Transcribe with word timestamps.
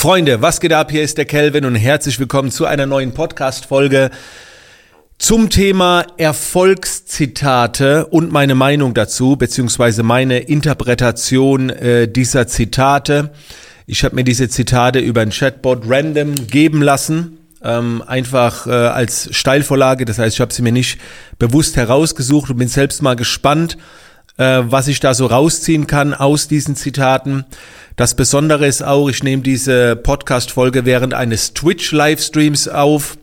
Freunde, 0.00 0.40
was 0.40 0.60
geht 0.60 0.72
ab? 0.72 0.90
Hier 0.90 1.02
ist 1.02 1.18
der 1.18 1.26
Kelvin 1.26 1.66
und 1.66 1.74
herzlich 1.74 2.18
willkommen 2.18 2.50
zu 2.50 2.64
einer 2.64 2.86
neuen 2.86 3.12
Podcast-Folge 3.12 4.10
zum 5.18 5.50
Thema 5.50 6.06
Erfolgszitate 6.16 8.06
und 8.06 8.32
meine 8.32 8.54
Meinung 8.54 8.94
dazu, 8.94 9.36
beziehungsweise 9.36 10.02
meine 10.02 10.38
Interpretation 10.38 11.68
äh, 11.68 12.08
dieser 12.08 12.46
Zitate. 12.46 13.32
Ich 13.86 14.02
habe 14.02 14.14
mir 14.14 14.24
diese 14.24 14.48
Zitate 14.48 15.00
über 15.00 15.20
ein 15.20 15.28
Chatbot 15.32 15.82
random 15.86 16.46
geben 16.46 16.80
lassen, 16.80 17.36
ähm, 17.62 18.02
einfach 18.06 18.66
äh, 18.66 18.70
als 18.70 19.28
Steilvorlage. 19.36 20.06
Das 20.06 20.18
heißt, 20.18 20.36
ich 20.36 20.40
habe 20.40 20.54
sie 20.54 20.62
mir 20.62 20.72
nicht 20.72 20.98
bewusst 21.38 21.76
herausgesucht 21.76 22.48
und 22.48 22.56
bin 22.56 22.68
selbst 22.68 23.02
mal 23.02 23.16
gespannt, 23.16 23.76
äh, 24.36 24.62
was 24.64 24.88
ich 24.88 25.00
da 25.00 25.14
so 25.14 25.26
rausziehen 25.26 25.86
kann 25.86 26.14
aus 26.14 26.48
diesen 26.48 26.76
Zitaten. 26.76 27.44
Das 27.96 28.14
Besondere 28.14 28.66
ist 28.66 28.82
auch, 28.82 29.08
ich 29.08 29.22
nehme 29.22 29.42
diese 29.42 29.96
Podcast-Folge 29.96 30.84
während 30.84 31.14
eines 31.14 31.54
Twitch-Livestreams 31.54 32.68
auf. 32.68 33.18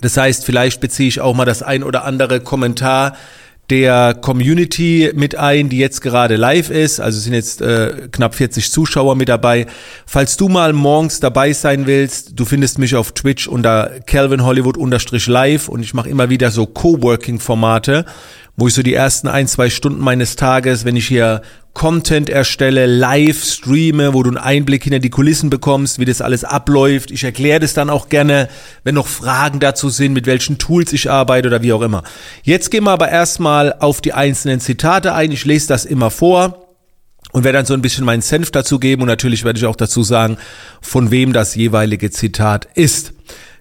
Das 0.00 0.16
heißt, 0.16 0.44
vielleicht 0.44 0.80
beziehe 0.80 1.08
ich 1.08 1.20
auch 1.20 1.34
mal 1.34 1.46
das 1.46 1.62
ein 1.62 1.82
oder 1.82 2.04
andere 2.04 2.40
Kommentar 2.40 3.16
der 3.70 4.14
Community 4.14 5.10
mit 5.14 5.36
ein, 5.36 5.68
die 5.68 5.78
jetzt 5.78 6.00
gerade 6.00 6.36
live 6.36 6.70
ist. 6.70 7.00
Also 7.00 7.18
sind 7.18 7.34
jetzt 7.34 7.60
äh, 7.60 8.08
knapp 8.12 8.34
40 8.34 8.70
Zuschauer 8.70 9.16
mit 9.16 9.28
dabei. 9.28 9.66
Falls 10.06 10.36
du 10.36 10.48
mal 10.48 10.72
morgens 10.72 11.20
dabei 11.20 11.52
sein 11.52 11.86
willst, 11.86 12.38
du 12.38 12.44
findest 12.44 12.78
mich 12.78 12.94
auf 12.94 13.12
Twitch 13.12 13.48
unter 13.48 14.00
Calvin 14.06 14.44
Hollywood 14.44 14.76
live 15.26 15.68
und 15.68 15.82
ich 15.82 15.94
mache 15.94 16.08
immer 16.08 16.30
wieder 16.30 16.50
so 16.50 16.66
Coworking-Formate 16.66 18.04
wo 18.56 18.66
ich 18.66 18.74
so 18.74 18.82
die 18.82 18.94
ersten 18.94 19.28
ein, 19.28 19.46
zwei 19.46 19.68
Stunden 19.70 20.00
meines 20.00 20.36
Tages, 20.36 20.84
wenn 20.84 20.96
ich 20.96 21.06
hier 21.06 21.42
Content 21.76 22.30
erstelle, 22.30 22.86
live 22.86 23.44
streame, 23.44 24.14
wo 24.14 24.22
du 24.22 24.30
einen 24.30 24.38
Einblick 24.38 24.84
hinter 24.84 24.98
die 24.98 25.10
Kulissen 25.10 25.50
bekommst, 25.50 25.98
wie 25.98 26.06
das 26.06 26.22
alles 26.22 26.42
abläuft. 26.42 27.10
Ich 27.10 27.22
erkläre 27.22 27.60
das 27.60 27.74
dann 27.74 27.90
auch 27.90 28.08
gerne, 28.08 28.48
wenn 28.82 28.94
noch 28.94 29.06
Fragen 29.06 29.60
dazu 29.60 29.90
sind, 29.90 30.14
mit 30.14 30.24
welchen 30.24 30.56
Tools 30.56 30.94
ich 30.94 31.10
arbeite 31.10 31.48
oder 31.48 31.60
wie 31.60 31.74
auch 31.74 31.82
immer. 31.82 32.02
Jetzt 32.42 32.70
gehen 32.70 32.84
wir 32.84 32.92
aber 32.92 33.10
erstmal 33.10 33.74
auf 33.74 34.00
die 34.00 34.14
einzelnen 34.14 34.58
Zitate 34.58 35.12
ein. 35.12 35.32
Ich 35.32 35.44
lese 35.44 35.68
das 35.68 35.84
immer 35.84 36.10
vor 36.10 36.66
und 37.32 37.44
werde 37.44 37.58
dann 37.58 37.66
so 37.66 37.74
ein 37.74 37.82
bisschen 37.82 38.06
meinen 38.06 38.22
Senf 38.22 38.50
dazu 38.50 38.78
geben 38.78 39.02
und 39.02 39.08
natürlich 39.08 39.44
werde 39.44 39.58
ich 39.58 39.66
auch 39.66 39.76
dazu 39.76 40.02
sagen, 40.02 40.38
von 40.80 41.10
wem 41.10 41.34
das 41.34 41.56
jeweilige 41.56 42.10
Zitat 42.10 42.66
ist. 42.74 43.12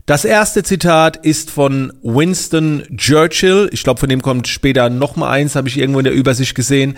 Das 0.06 0.24
erste 0.24 0.64
Zitat 0.64 1.18
ist 1.18 1.52
von 1.52 1.92
Winston 2.02 2.84
Churchill. 2.96 3.68
Ich 3.74 3.84
glaube, 3.84 4.00
von 4.00 4.08
dem 4.08 4.22
kommt 4.22 4.48
später 4.48 4.90
noch 4.90 5.18
mal 5.18 5.32
eins, 5.32 5.58
habe 5.58 5.68
ich 5.68 5.78
irgendwo 5.78 6.00
in 6.00 6.06
der 6.06 6.14
Übersicht 6.14 6.56
gesehen. 6.56 6.98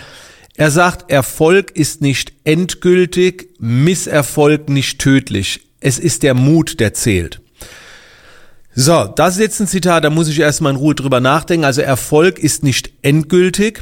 Er 0.57 0.71
sagt, 0.71 1.11
Erfolg 1.11 1.71
ist 1.71 2.01
nicht 2.01 2.33
endgültig, 2.43 3.49
Misserfolg 3.59 4.69
nicht 4.69 4.99
tödlich. 4.99 5.61
Es 5.79 5.99
ist 5.99 6.23
der 6.23 6.33
Mut, 6.33 6.79
der 6.79 6.95
zählt. 6.95 7.41
So, 8.73 9.05
das 9.05 9.35
ist 9.35 9.41
jetzt 9.41 9.59
ein 9.59 9.67
Zitat, 9.67 10.03
da 10.03 10.09
muss 10.09 10.27
ich 10.27 10.39
erstmal 10.39 10.73
in 10.73 10.79
Ruhe 10.79 10.95
drüber 10.95 11.19
nachdenken. 11.19 11.63
Also 11.63 11.81
Erfolg 11.81 12.39
ist 12.39 12.63
nicht 12.63 12.91
endgültig. 13.03 13.81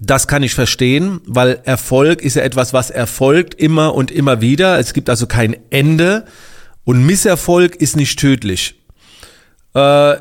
Das 0.00 0.26
kann 0.26 0.42
ich 0.42 0.54
verstehen, 0.54 1.20
weil 1.26 1.60
Erfolg 1.64 2.22
ist 2.22 2.34
ja 2.34 2.42
etwas, 2.42 2.72
was 2.72 2.90
erfolgt 2.90 3.54
immer 3.54 3.94
und 3.94 4.10
immer 4.10 4.40
wieder. 4.40 4.80
Es 4.80 4.92
gibt 4.92 5.08
also 5.08 5.28
kein 5.28 5.56
Ende. 5.70 6.24
Und 6.84 7.06
Misserfolg 7.06 7.76
ist 7.76 7.96
nicht 7.96 8.18
tödlich. 8.18 8.74
Äh, 9.74 10.16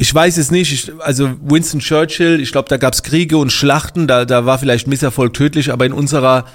ich 0.00 0.14
weiß 0.14 0.38
es 0.38 0.50
nicht. 0.50 0.72
Ich, 0.72 0.92
also 1.00 1.30
Winston 1.42 1.80
Churchill, 1.80 2.40
ich 2.40 2.52
glaube, 2.52 2.70
da 2.70 2.78
gab 2.78 2.94
es 2.94 3.02
Kriege 3.02 3.36
und 3.36 3.52
Schlachten, 3.52 4.06
da, 4.06 4.24
da 4.24 4.46
war 4.46 4.58
vielleicht 4.58 4.86
Misserfolg 4.86 5.34
tödlich, 5.34 5.70
aber 5.70 5.84
in 5.84 5.92
unserer 5.92 6.46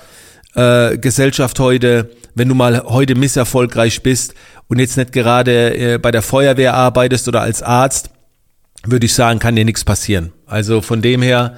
äh, 0.56 0.98
Gesellschaft 0.98 1.60
heute, 1.60 2.10
wenn 2.34 2.50
du 2.50 2.56
mal 2.56 2.86
heute 2.86 3.14
misserfolgreich 3.14 4.02
bist 4.02 4.34
und 4.68 4.80
jetzt 4.80 4.98
nicht 4.98 5.12
gerade 5.12 5.78
äh, 5.78 5.98
bei 6.00 6.10
der 6.10 6.24
Feuerwehr 6.24 6.74
arbeitest 6.74 7.28
oder 7.28 7.42
als 7.42 7.62
Arzt, 7.62 8.10
würde 8.84 9.06
ich 9.06 9.14
sagen, 9.14 9.38
kann 9.38 9.56
dir 9.56 9.64
nichts 9.64 9.84
passieren. 9.84 10.34
Also 10.48 10.82
von 10.82 11.04
dem 11.04 11.22
her, 11.22 11.56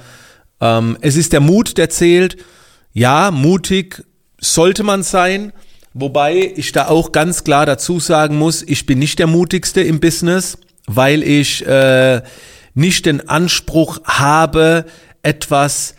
ähm, 0.60 0.98
es 1.00 1.16
ist 1.16 1.32
der 1.32 1.40
Mut, 1.40 1.78
der 1.78 1.88
zählt. 1.88 2.36
Ja, 2.92 3.30
mutig 3.30 4.04
sollte 4.38 4.82
man 4.82 5.02
sein. 5.02 5.54
Wobei 5.94 6.52
ich 6.54 6.72
da 6.72 6.88
auch 6.88 7.12
ganz 7.12 7.44
klar 7.44 7.64
dazu 7.64 7.98
sagen 7.98 8.36
muss, 8.36 8.62
ich 8.62 8.84
bin 8.84 8.98
nicht 8.98 9.18
der 9.18 9.26
mutigste 9.26 9.80
im 9.80 10.00
Business, 10.00 10.58
weil 10.88 11.22
ich 11.22 11.64
äh, 11.64 12.22
nicht 12.74 13.06
den 13.06 13.28
Anspruch 13.28 14.00
habe, 14.04 14.84
etwas 15.22 15.94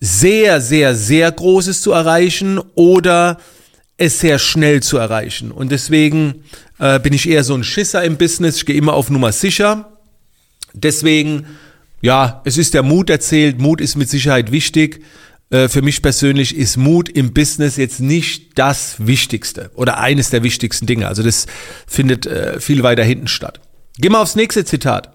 sehr, 0.00 0.60
sehr, 0.60 0.94
sehr 0.94 1.32
Großes 1.32 1.82
zu 1.82 1.92
erreichen 1.92 2.60
oder 2.74 3.38
es 3.96 4.20
sehr 4.20 4.38
schnell 4.38 4.82
zu 4.82 4.96
erreichen. 4.96 5.50
Und 5.50 5.72
deswegen 5.72 6.44
äh, 6.78 7.00
bin 7.00 7.12
ich 7.12 7.28
eher 7.28 7.42
so 7.42 7.54
ein 7.54 7.64
Schisser 7.64 8.04
im 8.04 8.16
Business. 8.16 8.58
Ich 8.58 8.66
gehe 8.66 8.76
immer 8.76 8.94
auf 8.94 9.10
Nummer 9.10 9.32
sicher. 9.32 9.92
Deswegen, 10.72 11.46
ja, 12.00 12.42
es 12.44 12.58
ist 12.58 12.74
der 12.74 12.84
Mut 12.84 13.10
erzählt. 13.10 13.58
Mut 13.58 13.80
ist 13.80 13.96
mit 13.96 14.08
Sicherheit 14.08 14.52
wichtig. 14.52 15.02
Äh, 15.50 15.68
für 15.68 15.82
mich 15.82 16.02
persönlich 16.02 16.56
ist 16.56 16.76
Mut 16.76 17.08
im 17.08 17.32
Business 17.32 17.76
jetzt 17.76 18.00
nicht 18.00 18.58
das 18.58 18.96
Wichtigste 18.98 19.70
oder 19.74 19.98
eines 19.98 20.30
der 20.30 20.44
wichtigsten 20.44 20.86
Dinge. 20.86 21.08
Also 21.08 21.24
das 21.24 21.46
findet 21.86 22.26
äh, 22.26 22.60
viel 22.60 22.84
weiter 22.84 23.02
hinten 23.02 23.28
statt. 23.28 23.60
Gehen 24.00 24.12
wir 24.12 24.20
aufs 24.20 24.36
nächste 24.36 24.64
Zitat. 24.64 25.10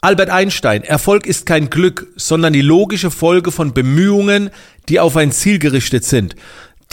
Albert 0.00 0.30
Einstein, 0.30 0.82
Erfolg 0.82 1.26
ist 1.26 1.44
kein 1.44 1.68
Glück, 1.68 2.06
sondern 2.16 2.54
die 2.54 2.62
logische 2.62 3.10
Folge 3.10 3.52
von 3.52 3.74
Bemühungen, 3.74 4.48
die 4.88 5.00
auf 5.00 5.18
ein 5.18 5.32
Ziel 5.32 5.58
gerichtet 5.58 6.04
sind. 6.04 6.34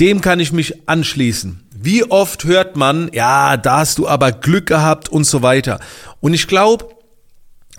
Dem 0.02 0.20
kann 0.20 0.42
ich 0.42 0.52
mich 0.52 0.90
anschließen. 0.90 1.64
Wie 1.74 2.04
oft 2.04 2.44
hört 2.44 2.76
man, 2.76 3.10
ja, 3.14 3.56
da 3.56 3.78
hast 3.78 4.00
du 4.00 4.08
aber 4.08 4.34
Glück 4.34 4.66
gehabt 4.66 5.08
und 5.08 5.24
so 5.24 5.42
weiter. 5.42 5.80
Und 6.20 6.34
ich 6.34 6.48
glaube, 6.48 6.90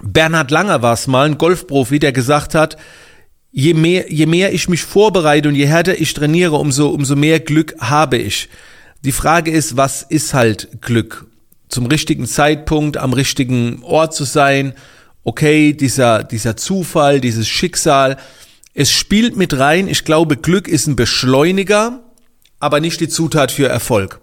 Bernhard 0.02 0.50
Langer 0.50 0.80
war 0.80 0.94
es 0.94 1.06
mal, 1.06 1.26
ein 1.26 1.36
Golfprofi, 1.36 1.98
der 1.98 2.12
gesagt 2.12 2.54
hat, 2.54 2.78
je 3.52 3.74
mehr, 3.74 4.10
je 4.10 4.24
mehr 4.24 4.54
ich 4.54 4.70
mich 4.70 4.82
vorbereite 4.84 5.50
und 5.50 5.54
je 5.54 5.66
härter 5.66 6.00
ich 6.00 6.14
trainiere, 6.14 6.56
umso, 6.56 6.88
umso 6.88 7.14
mehr 7.14 7.40
Glück 7.40 7.74
habe 7.78 8.16
ich. 8.16 8.48
Die 9.04 9.12
Frage 9.12 9.50
ist, 9.50 9.76
was 9.76 10.02
ist 10.02 10.32
halt 10.32 10.80
Glück? 10.80 11.26
Zum 11.74 11.86
richtigen 11.86 12.28
Zeitpunkt, 12.28 12.98
am 12.98 13.12
richtigen 13.12 13.82
Ort 13.82 14.14
zu 14.14 14.22
sein. 14.22 14.74
Okay, 15.24 15.72
dieser, 15.72 16.22
dieser 16.22 16.56
Zufall, 16.56 17.20
dieses 17.20 17.48
Schicksal. 17.48 18.16
Es 18.74 18.92
spielt 18.92 19.36
mit 19.36 19.58
rein. 19.58 19.88
Ich 19.88 20.04
glaube, 20.04 20.36
Glück 20.36 20.68
ist 20.68 20.86
ein 20.86 20.94
Beschleuniger, 20.94 21.98
aber 22.60 22.78
nicht 22.78 23.00
die 23.00 23.08
Zutat 23.08 23.50
für 23.50 23.66
Erfolg. 23.66 24.20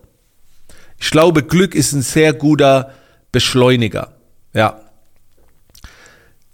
Ich 0.98 1.12
glaube, 1.12 1.44
Glück 1.44 1.76
ist 1.76 1.92
ein 1.92 2.04
sehr 2.04 2.32
guter 2.32 2.94
Beschleuniger. 3.34 4.14
Ja. 4.54 4.80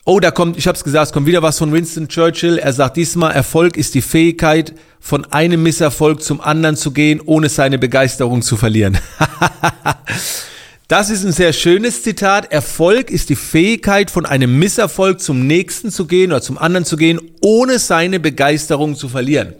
Oh, 0.04 0.20
da 0.20 0.32
kommt, 0.32 0.58
ich 0.58 0.66
habe 0.66 0.80
es 0.80 0.84
gesagt, 0.84 1.06
es 1.06 1.14
kommt 1.14 1.28
wieder 1.28 1.44
was 1.44 1.60
von 1.60 1.72
Winston 1.72 2.08
Churchill. 2.08 2.58
Er 2.58 2.74
sagt 2.74 2.98
diesmal, 2.98 3.34
Erfolg 3.34 3.78
ist 3.78 3.94
die 3.94 4.02
Fähigkeit, 4.02 4.74
von 5.00 5.32
einem 5.32 5.62
Misserfolg 5.62 6.24
zum 6.24 6.42
anderen 6.42 6.76
zu 6.76 6.90
gehen, 6.90 7.22
ohne 7.24 7.50
seine 7.50 7.78
Begeisterung 7.78 8.42
zu 8.42 8.58
verlieren. 8.58 8.98
das 10.88 11.10
ist 11.10 11.26
ein 11.26 11.34
sehr 11.34 11.52
schönes 11.52 12.04
Zitat. 12.04 12.52
Erfolg 12.52 13.12
ist 13.12 13.30
die 13.30 13.36
Fähigkeit, 13.36 14.10
von 14.10 14.26
einem 14.26 14.58
Misserfolg 14.58 15.20
zum 15.20 15.46
nächsten 15.46 15.92
zu 15.92 16.08
gehen 16.08 16.32
oder 16.32 16.42
zum 16.42 16.58
anderen 16.58 16.86
zu 16.86 16.96
gehen, 16.96 17.20
ohne 17.42 17.78
seine 17.78 18.22
Begeisterung 18.22 18.96
zu 18.96 19.10
verlieren. 19.10 19.54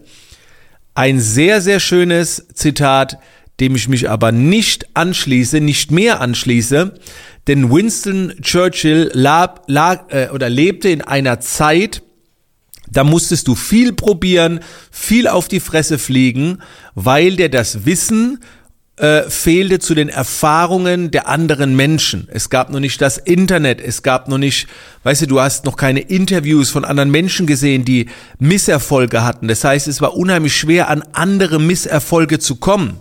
Ein 0.96 1.20
sehr, 1.20 1.62
sehr 1.62 1.82
schönes 1.82 2.48
Zitat, 2.54 3.20
dem 3.60 3.76
ich 3.76 3.90
mich 3.90 4.10
aber 4.10 4.32
nicht 4.32 4.88
anschließe, 4.94 5.60
nicht 5.60 5.92
mehr 5.92 6.22
anschließe, 6.22 6.94
denn 7.48 7.72
Winston 7.72 8.34
Churchill 8.42 9.12
lab, 9.14 9.66
lag, 9.68 10.10
äh, 10.10 10.30
oder 10.30 10.50
lebte 10.50 10.90
in 10.90 11.02
einer 11.02 11.40
Zeit, 11.40 12.04
da 12.90 13.04
musstest 13.04 13.48
du 13.48 13.56
viel 13.56 13.92
probieren, 13.94 14.62
viel 14.92 15.28
auf 15.28 15.50
die 15.50 15.60
Fresse 15.60 15.98
fliegen, 15.98 16.60
weil 16.96 17.36
der 17.36 17.50
das 17.50 17.86
Wissen 17.86 18.40
äh, 18.98 19.30
fehlte 19.30 19.78
zu 19.78 19.94
den 19.94 20.10
Erfahrungen 20.10 21.12
der 21.12 21.28
anderen 21.28 21.76
Menschen. 21.76 22.28
Es 22.32 22.50
gab 22.50 22.72
noch 22.72 22.80
nicht 22.80 23.00
das 23.00 23.20
Internet, 23.20 23.80
es 23.80 24.02
gab 24.02 24.28
noch 24.28 24.40
nicht, 24.40 24.68
weißt 25.04 25.22
du, 25.22 25.28
du 25.28 25.40
hast 25.40 25.66
noch 25.66 25.78
keine 25.78 26.00
Interviews 26.00 26.72
von 26.72 26.84
anderen 26.84 27.12
Menschen 27.12 27.46
gesehen, 27.46 27.86
die 27.86 28.08
Misserfolge 28.40 29.24
hatten. 29.24 29.48
Das 29.48 29.64
heißt, 29.64 29.88
es 29.88 30.02
war 30.02 30.18
unheimlich 30.18 30.56
schwer, 30.56 30.90
an 30.90 31.04
andere 31.14 31.60
Misserfolge 31.60 32.40
zu 32.40 32.56
kommen. 32.56 33.00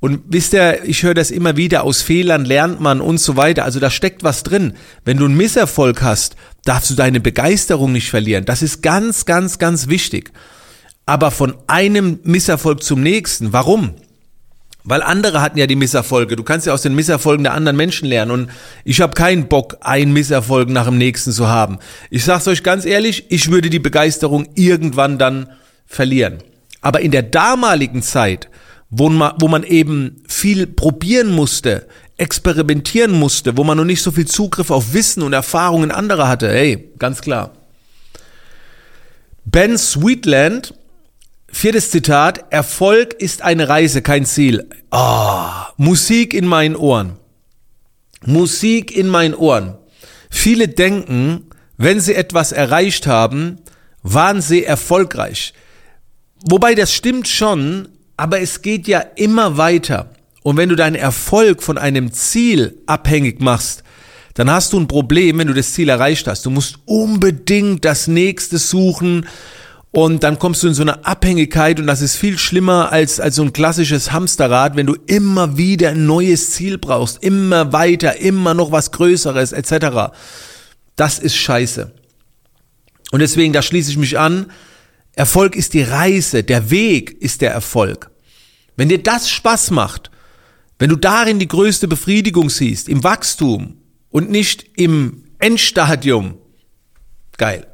Und 0.00 0.22
wisst 0.28 0.54
ihr, 0.54 0.84
ich 0.84 1.02
höre 1.02 1.14
das 1.14 1.30
immer 1.30 1.56
wieder, 1.56 1.84
aus 1.84 2.02
Fehlern 2.02 2.44
lernt 2.44 2.80
man 2.80 3.00
und 3.00 3.18
so 3.18 3.36
weiter. 3.36 3.64
Also 3.64 3.80
da 3.80 3.90
steckt 3.90 4.22
was 4.22 4.44
drin. 4.44 4.74
Wenn 5.04 5.18
du 5.18 5.24
einen 5.24 5.36
Misserfolg 5.36 6.02
hast, 6.02 6.36
darfst 6.64 6.90
du 6.90 6.94
deine 6.94 7.20
Begeisterung 7.20 7.92
nicht 7.92 8.08
verlieren. 8.08 8.44
Das 8.44 8.62
ist 8.62 8.80
ganz, 8.80 9.26
ganz, 9.26 9.58
ganz 9.58 9.88
wichtig. 9.88 10.30
Aber 11.04 11.30
von 11.30 11.54
einem 11.66 12.20
Misserfolg 12.22 12.82
zum 12.82 13.02
nächsten. 13.02 13.52
Warum? 13.52 13.94
Weil 14.88 15.02
andere 15.02 15.40
hatten 15.42 15.58
ja 15.58 15.66
die 15.66 15.76
Misserfolge. 15.76 16.36
Du 16.36 16.42
kannst 16.42 16.66
ja 16.66 16.72
aus 16.72 16.82
den 16.82 16.94
Misserfolgen 16.94 17.44
der 17.44 17.54
anderen 17.54 17.76
Menschen 17.76 18.08
lernen. 18.08 18.30
Und 18.30 18.50
ich 18.84 19.00
habe 19.00 19.14
keinen 19.14 19.48
Bock, 19.48 19.78
einen 19.80 20.12
Misserfolg 20.12 20.68
nach 20.68 20.86
dem 20.86 20.98
nächsten 20.98 21.32
zu 21.32 21.48
haben. 21.48 21.78
Ich 22.10 22.24
sag's 22.24 22.48
euch 22.48 22.62
ganz 22.62 22.84
ehrlich, 22.84 23.26
ich 23.30 23.50
würde 23.50 23.70
die 23.70 23.78
Begeisterung 23.78 24.48
irgendwann 24.54 25.18
dann 25.18 25.50
verlieren. 25.86 26.38
Aber 26.80 27.00
in 27.00 27.10
der 27.10 27.22
damaligen 27.22 28.02
Zeit 28.02 28.48
wo 28.90 29.08
man, 29.08 29.34
wo 29.38 29.48
man 29.48 29.64
eben 29.64 30.22
viel 30.26 30.66
probieren 30.66 31.30
musste, 31.30 31.86
experimentieren 32.16 33.12
musste, 33.12 33.56
wo 33.56 33.64
man 33.64 33.76
noch 33.76 33.84
nicht 33.84 34.02
so 34.02 34.10
viel 34.10 34.26
Zugriff 34.26 34.70
auf 34.70 34.92
Wissen 34.92 35.22
und 35.22 35.32
Erfahrungen 35.32 35.90
anderer 35.90 36.28
hatte. 36.28 36.50
Hey, 36.50 36.90
ganz 36.98 37.20
klar. 37.20 37.52
Ben 39.44 39.78
Sweetland, 39.78 40.74
viertes 41.50 41.90
Zitat, 41.90 42.44
Erfolg 42.50 43.14
ist 43.14 43.42
eine 43.42 43.68
Reise, 43.68 44.02
kein 44.02 44.24
Ziel. 44.26 44.68
Oh, 44.90 45.48
Musik 45.76 46.34
in 46.34 46.46
meinen 46.46 46.76
Ohren. 46.76 47.16
Musik 48.24 48.96
in 48.96 49.08
meinen 49.08 49.34
Ohren. 49.34 49.76
Viele 50.30 50.68
denken, 50.68 51.46
wenn 51.76 52.00
sie 52.00 52.14
etwas 52.14 52.52
erreicht 52.52 53.06
haben, 53.06 53.56
waren 54.02 54.40
sie 54.40 54.64
erfolgreich. 54.64 55.54
Wobei 56.48 56.74
das 56.74 56.92
stimmt 56.92 57.28
schon, 57.28 57.88
aber 58.16 58.40
es 58.40 58.62
geht 58.62 58.86
ja 58.86 59.00
immer 59.00 59.56
weiter. 59.56 60.10
Und 60.42 60.56
wenn 60.56 60.68
du 60.68 60.76
deinen 60.76 60.96
Erfolg 60.96 61.62
von 61.62 61.78
einem 61.78 62.12
Ziel 62.12 62.78
abhängig 62.86 63.40
machst, 63.40 63.82
dann 64.34 64.50
hast 64.50 64.72
du 64.72 64.78
ein 64.78 64.88
Problem, 64.88 65.38
wenn 65.38 65.48
du 65.48 65.54
das 65.54 65.72
Ziel 65.72 65.88
erreicht 65.88 66.28
hast. 66.28 66.46
Du 66.46 66.50
musst 66.50 66.78
unbedingt 66.84 67.84
das 67.84 68.06
nächste 68.06 68.58
suchen 68.58 69.26
und 69.90 70.22
dann 70.22 70.38
kommst 70.38 70.62
du 70.62 70.68
in 70.68 70.74
so 70.74 70.82
eine 70.82 71.06
Abhängigkeit 71.06 71.80
und 71.80 71.86
das 71.86 72.02
ist 72.02 72.16
viel 72.16 72.38
schlimmer 72.38 72.92
als, 72.92 73.20
als 73.20 73.36
so 73.36 73.42
ein 73.42 73.52
klassisches 73.52 74.12
Hamsterrad, 74.12 74.76
wenn 74.76 74.86
du 74.86 74.94
immer 75.06 75.56
wieder 75.56 75.90
ein 75.90 76.06
neues 76.06 76.50
Ziel 76.50 76.78
brauchst, 76.78 77.22
immer 77.22 77.72
weiter, 77.72 78.16
immer 78.18 78.54
noch 78.54 78.70
was 78.70 78.92
Größeres 78.92 79.52
etc. 79.52 80.12
Das 80.96 81.18
ist 81.18 81.36
scheiße. 81.36 81.92
Und 83.10 83.20
deswegen, 83.20 83.52
da 83.52 83.62
schließe 83.62 83.90
ich 83.90 83.96
mich 83.96 84.18
an, 84.18 84.50
Erfolg 85.14 85.56
ist 85.56 85.72
die 85.74 85.82
Reise, 85.82 86.44
der 86.44 86.70
Weg 86.70 87.10
ist 87.22 87.40
der 87.40 87.50
Erfolg. 87.50 88.10
Wenn 88.76 88.88
dir 88.88 89.02
das 89.02 89.30
Spaß 89.30 89.70
macht, 89.70 90.10
wenn 90.78 90.90
du 90.90 90.96
darin 90.96 91.38
die 91.38 91.48
größte 91.48 91.88
Befriedigung 91.88 92.50
siehst, 92.50 92.88
im 92.88 93.02
Wachstum 93.02 93.78
und 94.10 94.30
nicht 94.30 94.66
im 94.76 95.24
Endstadium, 95.38 96.36
geil. 97.36 97.67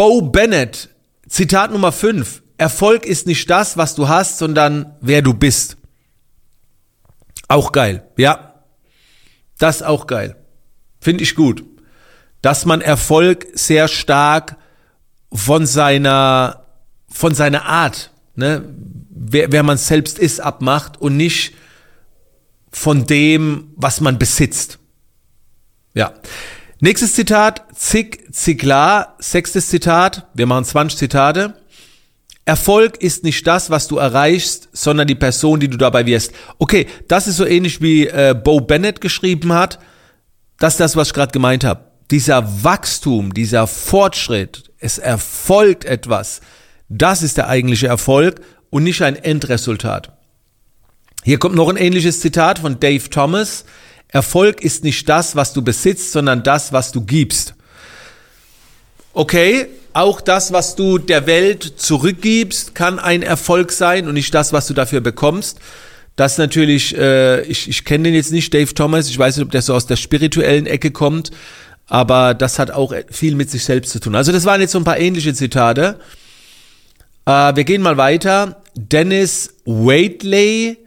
Bo 0.00 0.22
Bennett, 0.22 0.88
Zitat 1.28 1.70
Nummer 1.72 1.92
5. 1.92 2.42
Erfolg 2.56 3.04
ist 3.04 3.26
nicht 3.26 3.50
das, 3.50 3.76
was 3.76 3.94
du 3.94 4.08
hast, 4.08 4.38
sondern 4.38 4.96
wer 5.02 5.20
du 5.20 5.34
bist. 5.34 5.76
Auch 7.48 7.72
geil, 7.72 8.08
ja. 8.16 8.64
Das 9.58 9.82
auch 9.82 10.06
geil. 10.06 10.36
Finde 11.00 11.22
ich 11.22 11.34
gut 11.34 11.64
dass 12.42 12.64
man 12.64 12.80
Erfolg 12.80 13.46
sehr 13.52 13.88
stark 13.88 14.56
von 15.32 15.66
seiner, 15.66 16.66
von 17.08 17.34
seiner 17.34 17.66
Art, 17.66 18.12
ne, 18.34 18.64
wer, 19.10 19.52
wer 19.52 19.62
man 19.62 19.76
selbst 19.76 20.18
ist, 20.18 20.40
abmacht 20.40 21.00
und 21.00 21.16
nicht 21.16 21.54
von 22.72 23.06
dem, 23.06 23.72
was 23.76 24.00
man 24.00 24.18
besitzt. 24.18 24.78
Ja. 25.94 26.14
Nächstes 26.80 27.14
Zitat, 27.14 27.64
Zig 27.74 28.32
Ziglar, 28.32 29.16
sechstes 29.18 29.68
Zitat, 29.68 30.28
wir 30.34 30.46
machen 30.46 30.64
20 30.64 30.98
Zitate. 30.98 31.54
Erfolg 32.46 33.02
ist 33.02 33.22
nicht 33.22 33.46
das, 33.46 33.70
was 33.70 33.86
du 33.86 33.98
erreichst, 33.98 34.70
sondern 34.72 35.06
die 35.06 35.14
Person, 35.14 35.60
die 35.60 35.68
du 35.68 35.76
dabei 35.76 36.06
wirst. 36.06 36.32
Okay, 36.58 36.86
das 37.06 37.26
ist 37.26 37.36
so 37.36 37.46
ähnlich 37.46 37.80
wie 37.80 38.06
äh, 38.06 38.34
Bo 38.34 38.60
Bennett 38.60 39.00
geschrieben 39.00 39.52
hat. 39.52 39.78
Das 40.58 40.74
ist 40.74 40.80
das, 40.80 40.96
was 40.96 41.08
ich 41.08 41.14
gerade 41.14 41.32
gemeint 41.32 41.64
habe 41.64 41.90
dieser 42.10 42.64
Wachstum, 42.64 43.32
dieser 43.34 43.66
Fortschritt, 43.66 44.70
es 44.78 44.98
erfolgt 44.98 45.84
etwas, 45.84 46.40
das 46.88 47.22
ist 47.22 47.36
der 47.36 47.48
eigentliche 47.48 47.86
Erfolg 47.86 48.40
und 48.68 48.82
nicht 48.82 49.02
ein 49.02 49.16
Endresultat. 49.16 50.12
Hier 51.22 51.38
kommt 51.38 51.54
noch 51.54 51.68
ein 51.68 51.76
ähnliches 51.76 52.20
Zitat 52.20 52.58
von 52.58 52.80
Dave 52.80 53.10
Thomas. 53.10 53.64
Erfolg 54.12 54.62
ist 54.62 54.84
nicht 54.84 55.08
das, 55.08 55.36
was 55.36 55.52
du 55.52 55.62
besitzt, 55.62 56.12
sondern 56.12 56.42
das, 56.42 56.72
was 56.72 56.92
du 56.92 57.00
gibst. 57.02 57.54
Okay, 59.12 59.66
auch 59.92 60.20
das, 60.20 60.52
was 60.52 60.76
du 60.76 60.98
der 60.98 61.26
Welt 61.26 61.74
zurückgibst, 61.76 62.74
kann 62.74 62.98
ein 62.98 63.22
Erfolg 63.22 63.72
sein 63.72 64.06
und 64.06 64.14
nicht 64.14 64.32
das, 64.34 64.52
was 64.52 64.66
du 64.66 64.74
dafür 64.74 65.00
bekommst. 65.00 65.58
Das 66.16 66.38
natürlich, 66.38 66.96
äh, 66.96 67.42
ich, 67.42 67.68
ich 67.68 67.84
kenne 67.84 68.04
den 68.04 68.14
jetzt 68.14 68.32
nicht, 68.32 68.52
Dave 68.52 68.72
Thomas, 68.74 69.08
ich 69.08 69.18
weiß 69.18 69.36
nicht, 69.36 69.44
ob 69.44 69.50
der 69.50 69.62
so 69.62 69.74
aus 69.74 69.86
der 69.86 69.96
spirituellen 69.96 70.66
Ecke 70.66 70.90
kommt, 70.90 71.30
aber 71.86 72.34
das 72.34 72.58
hat 72.58 72.70
auch 72.70 72.92
viel 73.10 73.34
mit 73.34 73.50
sich 73.50 73.64
selbst 73.64 73.90
zu 73.90 74.00
tun. 74.00 74.14
Also 74.14 74.30
das 74.30 74.44
waren 74.44 74.60
jetzt 74.60 74.72
so 74.72 74.78
ein 74.78 74.84
paar 74.84 74.98
ähnliche 74.98 75.34
Zitate. 75.34 75.98
Äh, 77.26 77.56
wir 77.56 77.64
gehen 77.64 77.82
mal 77.82 77.96
weiter. 77.96 78.62
Dennis 78.76 79.54
Waitley, 79.64 80.78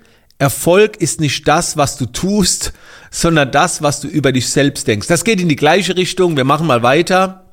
Erfolg 0.43 0.97
ist 0.97 1.21
nicht 1.21 1.47
das, 1.47 1.77
was 1.77 1.95
du 1.95 2.05
tust, 2.05 2.73
sondern 3.09 3.49
das, 3.53 3.81
was 3.81 4.01
du 4.01 4.09
über 4.09 4.33
dich 4.33 4.49
selbst 4.49 4.85
denkst. 4.87 5.07
Das 5.07 5.23
geht 5.23 5.39
in 5.39 5.47
die 5.47 5.55
gleiche 5.55 5.95
Richtung. 5.95 6.35
Wir 6.35 6.43
machen 6.43 6.67
mal 6.67 6.83
weiter. 6.83 7.45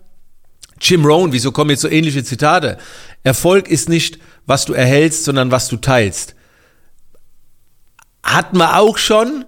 Jim 0.81 1.04
Rohn, 1.04 1.32
wieso 1.32 1.52
kommen 1.52 1.70
jetzt 1.70 1.82
so 1.82 1.88
ähnliche 1.88 2.25
Zitate? 2.25 2.78
Erfolg 3.22 3.69
ist 3.69 3.88
nicht, 3.88 4.19
was 4.44 4.64
du 4.64 4.72
erhältst, 4.72 5.22
sondern 5.22 5.52
was 5.52 5.69
du 5.69 5.76
teilst. 5.76 6.34
Hatten 8.25 8.58
wir 8.58 8.76
auch 8.81 8.98
schon. 8.98 9.44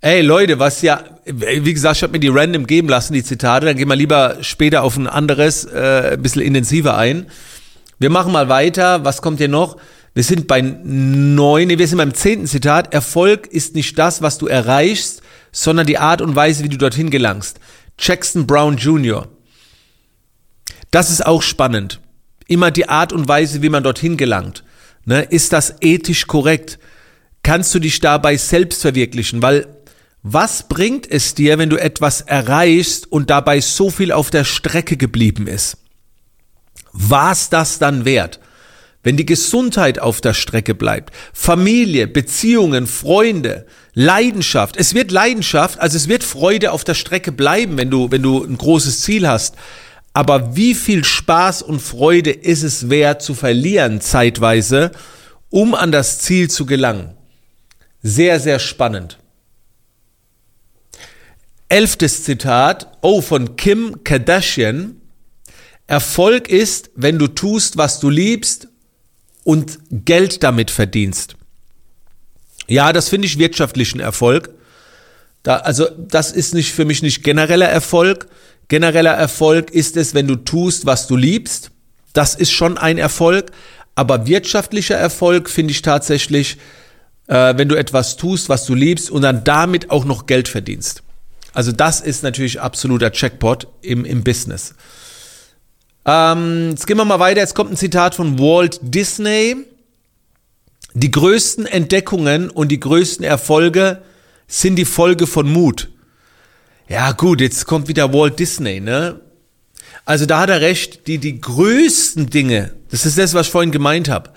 Ey 0.00 0.22
Leute, 0.22 0.58
was 0.58 0.82
ja, 0.82 1.04
wie 1.26 1.72
gesagt, 1.72 1.98
ich 1.98 2.02
habe 2.02 2.14
mir 2.14 2.18
die 2.18 2.26
random 2.26 2.66
geben 2.66 2.88
lassen, 2.88 3.12
die 3.12 3.22
Zitate, 3.22 3.66
dann 3.66 3.76
gehen 3.76 3.88
wir 3.88 3.94
lieber 3.94 4.38
später 4.40 4.82
auf 4.82 4.96
ein 4.96 5.06
anderes, 5.06 5.64
äh, 5.64 6.14
ein 6.14 6.22
bisschen 6.22 6.42
intensiver 6.42 6.96
ein. 6.96 7.26
Wir 8.00 8.10
machen 8.10 8.32
mal 8.32 8.48
weiter, 8.48 9.04
was 9.04 9.22
kommt 9.22 9.38
hier 9.38 9.48
noch? 9.48 9.76
Wir 10.14 10.24
sind 10.24 10.48
bei 10.48 10.60
neun, 10.60 11.68
nee, 11.68 11.78
wir 11.78 11.86
sind 11.86 11.98
beim 11.98 12.14
zehnten 12.14 12.46
Zitat. 12.46 12.92
Erfolg 12.92 13.46
ist 13.46 13.74
nicht 13.74 13.98
das, 13.98 14.22
was 14.22 14.38
du 14.38 14.46
erreichst, 14.46 15.22
sondern 15.52 15.86
die 15.86 15.98
Art 15.98 16.20
und 16.20 16.34
Weise, 16.34 16.64
wie 16.64 16.68
du 16.68 16.78
dorthin 16.78 17.10
gelangst. 17.10 17.60
Jackson 17.98 18.46
Brown 18.46 18.76
Jr. 18.76 19.28
Das 20.90 21.10
ist 21.10 21.24
auch 21.24 21.42
spannend. 21.42 22.00
Immer 22.48 22.70
die 22.70 22.88
Art 22.88 23.12
und 23.12 23.28
Weise, 23.28 23.62
wie 23.62 23.68
man 23.68 23.84
dorthin 23.84 24.16
gelangt. 24.16 24.64
Ne? 25.04 25.22
Ist 25.22 25.52
das 25.52 25.76
ethisch 25.80 26.26
korrekt? 26.26 26.78
Kannst 27.42 27.74
du 27.74 27.78
dich 27.78 28.00
dabei 28.00 28.36
selbst 28.36 28.82
verwirklichen? 28.82 29.42
Weil 29.42 29.68
was 30.22 30.68
bringt 30.68 31.10
es 31.10 31.34
dir, 31.34 31.58
wenn 31.58 31.70
du 31.70 31.76
etwas 31.76 32.20
erreichst 32.20 33.10
und 33.10 33.30
dabei 33.30 33.60
so 33.60 33.90
viel 33.90 34.12
auf 34.12 34.30
der 34.30 34.44
Strecke 34.44 34.96
geblieben 34.96 35.46
ist? 35.46 35.78
Was 36.92 37.48
das 37.48 37.78
dann 37.78 38.04
wert? 38.04 38.40
Wenn 39.02 39.16
die 39.16 39.26
Gesundheit 39.26 39.98
auf 39.98 40.20
der 40.20 40.34
Strecke 40.34 40.74
bleibt, 40.74 41.14
Familie, 41.32 42.06
Beziehungen, 42.06 42.86
Freunde, 42.86 43.66
Leidenschaft. 43.94 44.76
Es 44.76 44.94
wird 44.94 45.10
Leidenschaft, 45.10 45.80
also 45.80 45.96
es 45.96 46.08
wird 46.08 46.22
Freude 46.22 46.72
auf 46.72 46.84
der 46.84 46.94
Strecke 46.94 47.32
bleiben, 47.32 47.78
wenn 47.78 47.90
du, 47.90 48.10
wenn 48.10 48.22
du 48.22 48.44
ein 48.44 48.58
großes 48.58 49.00
Ziel 49.00 49.26
hast. 49.26 49.56
Aber 50.12 50.54
wie 50.54 50.74
viel 50.74 51.04
Spaß 51.04 51.62
und 51.62 51.80
Freude 51.80 52.30
ist 52.30 52.62
es 52.62 52.90
wert 52.90 53.22
zu 53.22 53.34
verlieren 53.34 54.00
zeitweise, 54.00 54.90
um 55.48 55.74
an 55.74 55.92
das 55.92 56.18
Ziel 56.18 56.50
zu 56.50 56.66
gelangen? 56.66 57.14
Sehr, 58.02 58.38
sehr 58.38 58.58
spannend. 58.58 59.18
Elftes 61.68 62.24
Zitat, 62.24 62.98
oh, 63.00 63.22
von 63.22 63.56
Kim 63.56 64.02
Kardashian. 64.04 64.96
Erfolg 65.86 66.48
ist, 66.48 66.90
wenn 66.96 67.18
du 67.18 67.28
tust, 67.28 67.76
was 67.76 68.00
du 68.00 68.10
liebst 68.10 68.68
und 69.50 69.80
Geld 69.90 70.44
damit 70.44 70.70
verdienst. 70.70 71.34
Ja, 72.68 72.92
das 72.92 73.08
finde 73.08 73.26
ich 73.26 73.36
wirtschaftlichen 73.36 73.98
Erfolg. 73.98 74.50
Da, 75.42 75.56
also, 75.56 75.88
das 75.98 76.30
ist 76.30 76.54
nicht 76.54 76.72
für 76.72 76.84
mich 76.84 77.02
nicht 77.02 77.24
genereller 77.24 77.68
Erfolg. 77.68 78.28
Genereller 78.68 79.10
Erfolg 79.10 79.72
ist 79.72 79.96
es, 79.96 80.14
wenn 80.14 80.28
du 80.28 80.36
tust, 80.36 80.86
was 80.86 81.08
du 81.08 81.16
liebst. 81.16 81.72
Das 82.12 82.36
ist 82.36 82.52
schon 82.52 82.78
ein 82.78 82.96
Erfolg. 82.96 83.50
Aber 83.96 84.28
wirtschaftlicher 84.28 84.94
Erfolg 84.94 85.50
finde 85.50 85.72
ich 85.72 85.82
tatsächlich, 85.82 86.56
äh, 87.26 87.54
wenn 87.56 87.68
du 87.68 87.74
etwas 87.74 88.16
tust, 88.16 88.48
was 88.48 88.66
du 88.66 88.76
liebst 88.76 89.10
und 89.10 89.22
dann 89.22 89.42
damit 89.42 89.90
auch 89.90 90.04
noch 90.04 90.26
Geld 90.26 90.46
verdienst. 90.46 91.02
Also 91.52 91.72
das 91.72 92.00
ist 92.00 92.22
natürlich 92.22 92.60
absoluter 92.60 93.10
Checkpot 93.10 93.66
im, 93.82 94.04
im 94.04 94.22
Business. 94.22 94.76
Ähm, 96.04 96.70
jetzt 96.70 96.86
gehen 96.86 96.96
wir 96.96 97.04
mal 97.04 97.20
weiter. 97.20 97.40
Jetzt 97.40 97.54
kommt 97.54 97.70
ein 97.70 97.76
Zitat 97.76 98.14
von 98.14 98.38
Walt 98.38 98.78
Disney. 98.82 99.56
Die 100.94 101.10
größten 101.10 101.66
Entdeckungen 101.66 102.50
und 102.50 102.68
die 102.68 102.80
größten 102.80 103.24
Erfolge 103.24 104.02
sind 104.48 104.76
die 104.76 104.84
Folge 104.84 105.26
von 105.26 105.50
Mut. 105.50 105.88
Ja 106.88 107.12
gut, 107.12 107.40
jetzt 107.40 107.66
kommt 107.66 107.86
wieder 107.86 108.12
Walt 108.12 108.38
Disney, 108.40 108.80
ne? 108.80 109.20
Also 110.04 110.26
da 110.26 110.40
hat 110.40 110.50
er 110.50 110.60
recht, 110.60 111.06
die, 111.06 111.18
die 111.18 111.40
größten 111.40 112.30
Dinge, 112.30 112.74
das 112.90 113.06
ist 113.06 113.18
das, 113.18 113.34
was 113.34 113.46
ich 113.46 113.52
vorhin 113.52 113.70
gemeint 113.70 114.08
habe. 114.08 114.30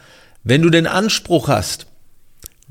Wenn 0.43 0.61
du 0.61 0.69
den 0.69 0.85
Anspruch 0.85 1.47
hast, 1.47 1.87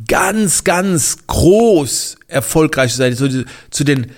ganz, 0.06 0.62
ganz 0.62 1.26
groß 1.26 2.16
erfolgreich 2.28 2.92
zu 2.92 2.98
sein, 2.98 3.16
zu, 3.16 3.44
zu 3.70 3.84
den 3.84 4.12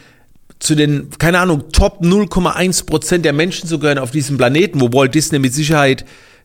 zu 0.58 0.75
den, 0.75 1.11
keine 1.18 1.40
Ahnung, 1.40 1.70
Top 1.73 2.00
0,1 2.00 2.87
Prozent 2.87 3.25
der 3.25 3.32
Menschen 3.32 3.68
zu 3.68 3.78
gehören 3.78 3.99
auf 3.99 4.11
diesem 4.11 4.37
Planeten, 4.37 4.80
wo 4.80 4.92
Walt 4.92 5.14
Disney 5.14 5.38
mit 5.38 5.54
Sicherheit 5.54 6.04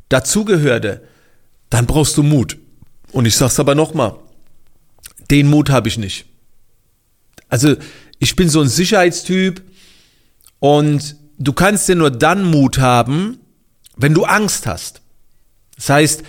dazugehörte. 0.10 1.04
dann 1.70 1.86
brauchst 1.86 2.18
du 2.18 2.24
Mut. 2.24 2.58
Und 3.12 3.26
ich 3.26 3.36
sag's 3.36 3.60
aber 3.60 3.76
nochmal, 3.76 4.16
den 5.30 5.48
Mut 5.48 5.70
habe 5.70 5.88
ich 5.88 5.98
nicht. 5.98 6.26
Also 7.48 7.76
ich 8.20 8.36
bin 8.36 8.50
so 8.50 8.62
ein 8.62 8.68
Sicherheitstyp 8.70 9.62
und 10.60 11.16
du 11.38 11.54
kannst 11.54 11.88
dir 11.88 11.96
nur 11.96 12.12
dann 12.12 12.44
Mut 12.44 12.80
haben, 12.80 13.40
wenn 13.98 14.14
du 14.14 14.26
Angst 14.26 14.66
hast. 14.68 15.02
Das 15.76 15.90
heißt, 15.90 16.24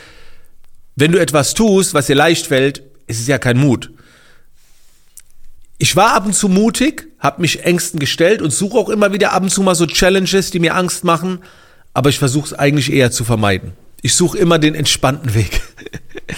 wenn 0.96 1.12
du 1.12 1.20
etwas 1.20 1.54
tust, 1.54 1.94
was 1.94 2.06
dir 2.06 2.16
leicht 2.16 2.46
fällt, 2.46 2.82
ist 3.06 3.20
es 3.20 3.26
ja 3.26 3.38
kein 3.38 3.58
Mut. 3.58 3.90
Ich 5.82 5.96
war 5.96 6.12
ab 6.12 6.26
und 6.26 6.34
zu 6.34 6.50
mutig, 6.50 7.08
habe 7.18 7.40
mich 7.40 7.64
Ängsten 7.64 7.99
gestellt 7.99 8.42
und 8.42 8.50
suche 8.50 8.76
auch 8.76 8.90
immer 8.90 9.14
wieder 9.14 9.32
ab 9.32 9.42
und 9.42 9.49
zu 9.49 9.62
mal 9.62 9.75
so 9.75 9.87
Challenges, 9.87 10.50
die 10.50 10.58
mir 10.58 10.76
Angst 10.76 11.04
machen, 11.04 11.42
aber 11.94 12.10
ich 12.10 12.18
versuche 12.18 12.49
es 12.49 12.52
eigentlich 12.52 12.92
eher 12.92 13.10
zu 13.10 13.25
vermeiden. 13.25 13.72
Ich 14.02 14.14
suche 14.14 14.37
immer 14.37 14.58
den 14.58 14.75
entspannten 14.75 15.34
Weg. 15.34 15.62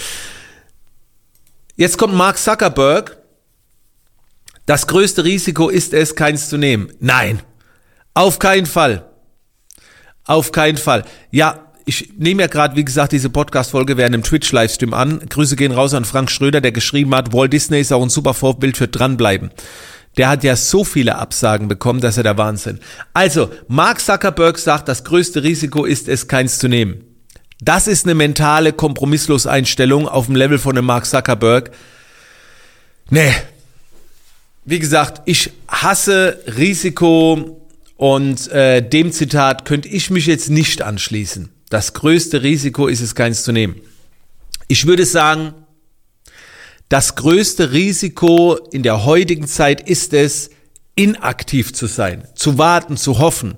Jetzt 1.75 1.97
kommt 1.97 2.13
Mark 2.13 2.37
Zuckerberg. 2.37 3.17
Das 4.65 4.87
größte 4.87 5.25
Risiko 5.25 5.67
ist 5.67 5.93
es, 5.93 6.15
keins 6.15 6.47
zu 6.47 6.55
nehmen. 6.55 6.93
Nein, 7.01 7.41
auf 8.13 8.39
keinen 8.39 8.65
Fall. 8.65 9.05
Auf 10.23 10.53
keinen 10.53 10.77
Fall. 10.77 11.03
Ja, 11.31 11.62
ich 11.85 12.13
nehme 12.17 12.43
ja 12.43 12.47
gerade, 12.47 12.75
wie 12.75 12.85
gesagt, 12.85 13.11
diese 13.11 13.29
Podcast-Folge 13.29 13.97
während 13.97 14.13
einem 14.13 14.23
Twitch-Livestream 14.23 14.93
an. 14.93 15.19
Grüße 15.27 15.55
gehen 15.55 15.71
raus 15.71 15.93
an 15.93 16.05
Frank 16.05 16.31
Schröder, 16.31 16.61
der 16.61 16.71
geschrieben 16.71 17.13
hat, 17.13 17.33
Walt 17.33 17.51
Disney 17.51 17.81
ist 17.81 17.91
auch 17.91 18.01
ein 18.01 18.09
super 18.09 18.33
Vorbild 18.33 18.77
für 18.77 18.87
dranbleiben. 18.87 19.51
Der 20.17 20.29
hat 20.29 20.43
ja 20.43 20.55
so 20.55 20.83
viele 20.83 21.17
Absagen 21.17 21.67
bekommen, 21.67 21.99
dass 21.99 22.17
er 22.17 22.23
der 22.23 22.37
Wahnsinn. 22.37 22.79
Also, 23.13 23.49
Mark 23.67 23.99
Zuckerberg 23.99 24.59
sagt, 24.59 24.87
das 24.87 25.03
größte 25.03 25.43
Risiko 25.43 25.85
ist 25.85 26.07
es, 26.07 26.27
keins 26.27 26.59
zu 26.59 26.67
nehmen. 26.67 27.03
Das 27.61 27.87
ist 27.87 28.05
eine 28.05 28.13
mentale 28.13 28.73
Kompromisslos-Einstellung 28.73 30.07
auf 30.07 30.27
dem 30.27 30.35
Level 30.35 30.59
von 30.59 30.77
einem 30.77 30.85
Mark 30.85 31.05
Zuckerberg. 31.05 31.71
Nee. 33.09 33.33
Wie 34.65 34.79
gesagt, 34.79 35.21
ich 35.25 35.51
hasse 35.67 36.39
Risiko 36.57 37.61
und 37.97 38.51
äh, 38.51 38.87
dem 38.87 39.11
Zitat 39.11 39.65
könnte 39.65 39.87
ich 39.89 40.09
mich 40.09 40.25
jetzt 40.25 40.49
nicht 40.49 40.81
anschließen. 40.81 41.52
Das 41.73 41.93
größte 41.93 42.43
Risiko 42.43 42.85
ist 42.85 43.01
es, 43.01 43.15
keins 43.15 43.41
zu 43.41 43.51
nehmen. 43.51 43.81
Ich 44.67 44.85
würde 44.85 45.07
sagen, 45.07 45.55
das 46.87 47.15
größte 47.15 47.71
Risiko 47.71 48.57
in 48.71 48.83
der 48.83 49.05
heutigen 49.05 49.47
Zeit 49.47 49.81
ist 49.89 50.13
es, 50.13 50.51
inaktiv 50.93 51.73
zu 51.73 51.87
sein, 51.87 52.27
zu 52.35 52.59
warten, 52.59 52.95
zu 52.95 53.17
hoffen. 53.17 53.55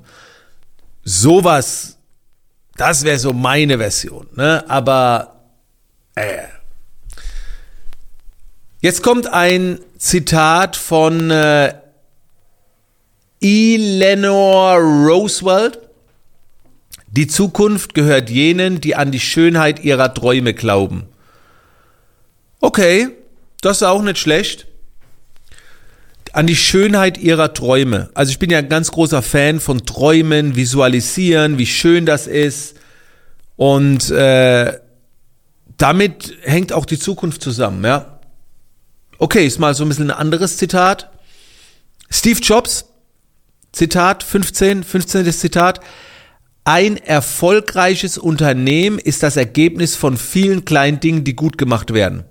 Sowas, 1.03 1.97
das 2.77 3.03
wäre 3.03 3.19
so 3.19 3.33
meine 3.33 3.79
Version. 3.79 4.29
Ne? 4.33 4.63
Aber 4.69 5.41
äh. 6.15 6.43
jetzt 8.79 9.03
kommt 9.03 9.27
ein 9.27 9.81
Zitat 9.97 10.77
von 10.77 11.31
äh, 11.31 11.73
Eleanor 13.41 14.77
Roosevelt. 14.77 15.84
Die 17.15 17.27
Zukunft 17.27 17.93
gehört 17.93 18.29
jenen, 18.29 18.81
die 18.81 18.95
an 18.95 19.09
die 19.09 19.21
Schönheit 19.21 19.81
ihrer 19.81 20.13
Träume 20.13 20.53
glauben. 20.53 21.07
Okay, 22.59 23.07
das 23.61 23.77
ist 23.77 23.83
auch 23.83 24.01
nicht 24.01 24.17
schlecht. 24.17 24.67
An 26.33 26.45
die 26.45 26.57
Schönheit 26.57 27.17
ihrer 27.17 27.53
Träume. 27.53 28.09
Also 28.15 28.31
ich 28.31 28.39
bin 28.39 28.49
ja 28.49 28.57
ein 28.57 28.67
ganz 28.67 28.91
großer 28.91 29.21
Fan 29.21 29.61
von 29.61 29.85
Träumen, 29.85 30.57
Visualisieren, 30.57 31.57
wie 31.57 31.65
schön 31.65 32.05
das 32.05 32.27
ist. 32.27 32.75
Und 33.55 34.11
äh, 34.11 34.77
damit 35.77 36.35
hängt 36.41 36.73
auch 36.73 36.85
die 36.85 36.99
Zukunft 36.99 37.41
zusammen, 37.41 37.85
ja. 37.85 38.19
Okay, 39.19 39.47
ist 39.47 39.59
mal 39.59 39.73
so 39.73 39.85
ein 39.85 39.87
bisschen 39.87 40.11
ein 40.11 40.17
anderes 40.17 40.57
Zitat. 40.57 41.09
Steve 42.09 42.41
Jobs, 42.41 42.89
Zitat 43.71 44.21
15, 44.21 44.83
15. 44.83 45.31
Zitat. 45.31 45.79
Ein 46.67 46.97
erfolgreiches 46.97 48.17
Unternehmen 48.17 48.97
ist 48.97 49.21
das 49.21 49.37
Ergebnis 49.37 49.95
von 49.95 50.17
vielen 50.17 50.65
kleinen 50.65 50.99
Dingen, 50.99 51.23
die 51.23 51.35
gut 51.35 51.59
gemacht 51.59 51.93
werden. 51.93 52.25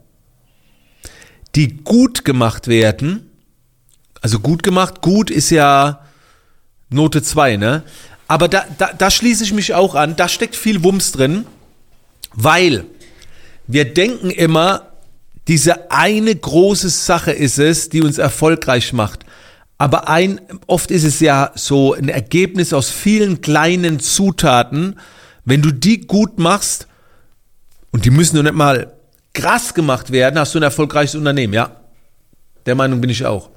Die 1.54 1.76
gut 1.76 2.24
gemacht 2.24 2.66
werden, 2.66 3.30
also 4.20 4.40
gut 4.40 4.64
gemacht, 4.64 5.02
gut 5.02 5.30
ist 5.30 5.50
ja 5.50 6.04
Note 6.90 7.22
2, 7.22 7.58
ne? 7.58 7.84
Aber 8.26 8.48
da, 8.48 8.64
da, 8.76 8.92
da 8.92 9.10
schließe 9.10 9.44
ich 9.44 9.52
mich 9.52 9.72
auch 9.72 9.94
an, 9.94 10.16
da 10.16 10.28
steckt 10.28 10.56
viel 10.56 10.82
Wumms 10.82 11.12
drin, 11.12 11.46
weil 12.32 12.86
wir 13.68 13.84
denken 13.84 14.30
immer, 14.30 14.88
diese 15.46 15.92
eine 15.92 16.34
große 16.34 16.88
Sache 16.88 17.30
ist 17.30 17.58
es, 17.58 17.88
die 17.88 18.02
uns 18.02 18.18
erfolgreich 18.18 18.92
macht. 18.92 19.24
Aber 19.78 20.08
ein, 20.08 20.40
oft 20.66 20.90
ist 20.90 21.04
es 21.04 21.20
ja 21.20 21.50
so 21.54 21.94
ein 21.94 22.08
Ergebnis 22.08 22.72
aus 22.72 22.90
vielen 22.90 23.40
kleinen 23.40 24.00
Zutaten. 24.00 24.98
Wenn 25.44 25.62
du 25.62 25.72
die 25.72 26.06
gut 26.06 26.38
machst, 26.38 26.86
und 27.90 28.04
die 28.04 28.10
müssen 28.10 28.34
nur 28.36 28.44
nicht 28.44 28.54
mal 28.54 28.92
krass 29.34 29.74
gemacht 29.74 30.10
werden, 30.10 30.38
hast 30.38 30.54
du 30.54 30.58
ein 30.58 30.64
erfolgreiches 30.64 31.14
Unternehmen, 31.14 31.54
ja. 31.54 31.80
Der 32.66 32.74
Meinung 32.74 33.00
bin 33.00 33.10
ich 33.10 33.26
auch. 33.26 33.50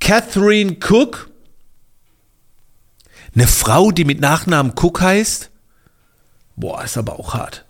Catherine 0.00 0.76
Cook, 0.80 1.30
eine 3.34 3.46
Frau, 3.46 3.90
die 3.90 4.04
mit 4.04 4.20
Nachnamen 4.20 4.72
Cook 4.76 5.00
heißt. 5.00 5.50
Boah, 6.56 6.84
ist 6.84 6.96
aber 6.96 7.18
auch 7.18 7.34
hart. 7.34 7.64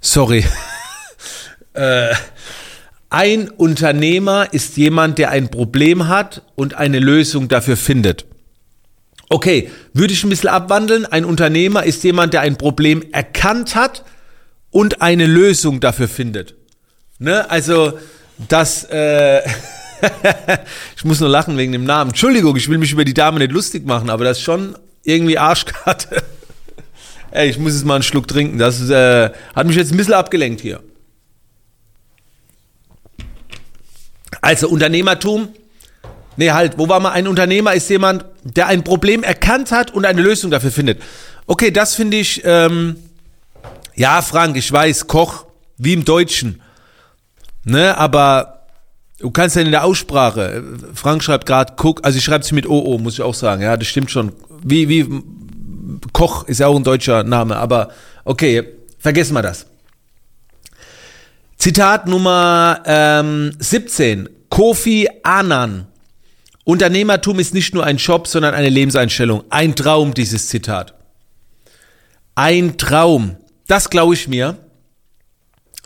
Sorry. 0.00 0.44
äh, 1.74 2.14
ein 3.14 3.48
Unternehmer 3.48 4.52
ist 4.52 4.76
jemand, 4.76 5.18
der 5.18 5.30
ein 5.30 5.48
Problem 5.48 6.08
hat 6.08 6.42
und 6.56 6.74
eine 6.74 6.98
Lösung 6.98 7.46
dafür 7.46 7.76
findet. 7.76 8.26
Okay, 9.28 9.70
würde 9.92 10.12
ich 10.12 10.24
ein 10.24 10.30
bisschen 10.30 10.48
abwandeln. 10.48 11.06
Ein 11.06 11.24
Unternehmer 11.24 11.84
ist 11.84 12.02
jemand, 12.02 12.34
der 12.34 12.40
ein 12.40 12.58
Problem 12.58 13.04
erkannt 13.12 13.76
hat 13.76 14.04
und 14.70 15.00
eine 15.00 15.26
Lösung 15.26 15.78
dafür 15.78 16.08
findet. 16.08 16.56
Ne? 17.20 17.48
Also, 17.48 18.00
das, 18.48 18.82
äh, 18.90 19.42
ich 20.96 21.04
muss 21.04 21.20
nur 21.20 21.28
lachen 21.28 21.56
wegen 21.56 21.70
dem 21.70 21.84
Namen. 21.84 22.10
Entschuldigung, 22.10 22.56
ich 22.56 22.68
will 22.68 22.78
mich 22.78 22.90
über 22.90 23.04
die 23.04 23.14
Dame 23.14 23.38
nicht 23.38 23.52
lustig 23.52 23.86
machen, 23.86 24.10
aber 24.10 24.24
das 24.24 24.38
ist 24.38 24.42
schon 24.42 24.76
irgendwie 25.04 25.38
Arschkarte. 25.38 26.20
Ey, 27.30 27.48
ich 27.48 27.58
muss 27.58 27.74
jetzt 27.74 27.84
mal 27.84 27.94
einen 27.94 28.02
Schluck 28.02 28.26
trinken. 28.26 28.58
Das 28.58 28.90
äh, 28.90 29.30
hat 29.54 29.66
mich 29.68 29.76
jetzt 29.76 29.92
ein 29.92 29.96
bisschen 29.98 30.14
abgelenkt 30.14 30.60
hier. 30.60 30.80
Also 34.40 34.68
Unternehmertum. 34.68 35.48
Nee, 36.36 36.50
halt, 36.50 36.78
wo 36.78 36.88
war 36.88 37.00
mal 37.00 37.12
ein 37.12 37.28
Unternehmer 37.28 37.74
ist 37.74 37.88
jemand, 37.90 38.24
der 38.42 38.66
ein 38.66 38.82
Problem 38.82 39.22
erkannt 39.22 39.70
hat 39.70 39.92
und 39.92 40.04
eine 40.04 40.20
Lösung 40.20 40.50
dafür 40.50 40.72
findet. 40.72 41.00
Okay, 41.46 41.70
das 41.70 41.94
finde 41.94 42.16
ich, 42.16 42.42
ähm, 42.44 42.96
ja, 43.94 44.20
Frank, 44.22 44.56
ich 44.56 44.70
weiß, 44.70 45.06
Koch, 45.06 45.46
wie 45.76 45.92
im 45.92 46.04
Deutschen. 46.04 46.60
Ne, 47.64 47.96
aber 47.96 48.66
du 49.20 49.30
kannst 49.30 49.56
ja 49.56 49.62
in 49.62 49.70
der 49.70 49.84
Aussprache, 49.84 50.62
Frank 50.94 51.22
schreibt 51.22 51.46
gerade 51.46 51.74
Cook, 51.80 52.00
also 52.02 52.18
ich 52.18 52.24
schreibe 52.24 52.44
es 52.44 52.52
mit 52.52 52.66
OO, 52.66 52.98
muss 52.98 53.14
ich 53.14 53.22
auch 53.22 53.34
sagen, 53.34 53.62
ja, 53.62 53.76
das 53.76 53.86
stimmt 53.88 54.10
schon. 54.10 54.32
Wie, 54.62 54.88
wie, 54.88 55.22
Koch 56.12 56.46
ist 56.48 56.60
ja 56.60 56.66
auch 56.66 56.76
ein 56.76 56.84
deutscher 56.84 57.22
Name, 57.24 57.56
aber 57.56 57.88
okay, 58.24 58.64
vergessen 58.98 59.34
wir 59.34 59.42
das. 59.42 59.66
Zitat 61.64 62.06
Nummer 62.06 62.82
ähm, 62.84 63.56
17. 63.58 64.28
Kofi 64.50 65.08
Annan. 65.22 65.86
Unternehmertum 66.64 67.38
ist 67.38 67.54
nicht 67.54 67.72
nur 67.72 67.84
ein 67.84 67.96
Job, 67.96 68.28
sondern 68.28 68.52
eine 68.52 68.68
Lebenseinstellung. 68.68 69.44
Ein 69.48 69.74
Traum, 69.74 70.12
dieses 70.12 70.48
Zitat. 70.48 70.92
Ein 72.34 72.76
Traum. 72.76 73.38
Das 73.66 73.88
glaube 73.88 74.12
ich 74.12 74.28
mir. 74.28 74.58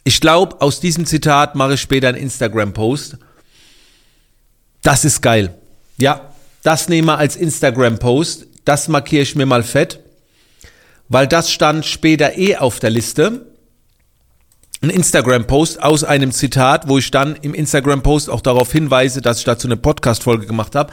Ich 0.02 0.20
glaube, 0.20 0.60
aus 0.60 0.80
diesem 0.80 1.06
Zitat 1.06 1.54
mache 1.54 1.74
ich 1.74 1.80
später 1.80 2.08
einen 2.08 2.18
Instagram-Post. 2.18 3.18
Das 4.82 5.04
ist 5.04 5.22
geil. 5.22 5.54
Ja, 5.96 6.32
das 6.64 6.88
nehme 6.88 7.12
ich 7.12 7.18
als 7.20 7.36
Instagram-Post. 7.36 8.48
Das 8.64 8.88
markiere 8.88 9.22
ich 9.22 9.36
mir 9.36 9.46
mal 9.46 9.62
fett, 9.62 10.00
weil 11.08 11.28
das 11.28 11.52
stand 11.52 11.86
später 11.86 12.36
eh 12.36 12.56
auf 12.56 12.80
der 12.80 12.90
Liste 12.90 13.46
ein 14.80 14.90
Instagram-Post 14.90 15.82
aus 15.82 16.04
einem 16.04 16.30
Zitat, 16.32 16.88
wo 16.88 16.98
ich 16.98 17.10
dann 17.10 17.36
im 17.36 17.54
Instagram-Post 17.54 18.30
auch 18.30 18.40
darauf 18.40 18.70
hinweise, 18.70 19.20
dass 19.20 19.38
ich 19.38 19.44
dazu 19.44 19.66
eine 19.66 19.76
Podcast-Folge 19.76 20.46
gemacht 20.46 20.74
habe. 20.74 20.92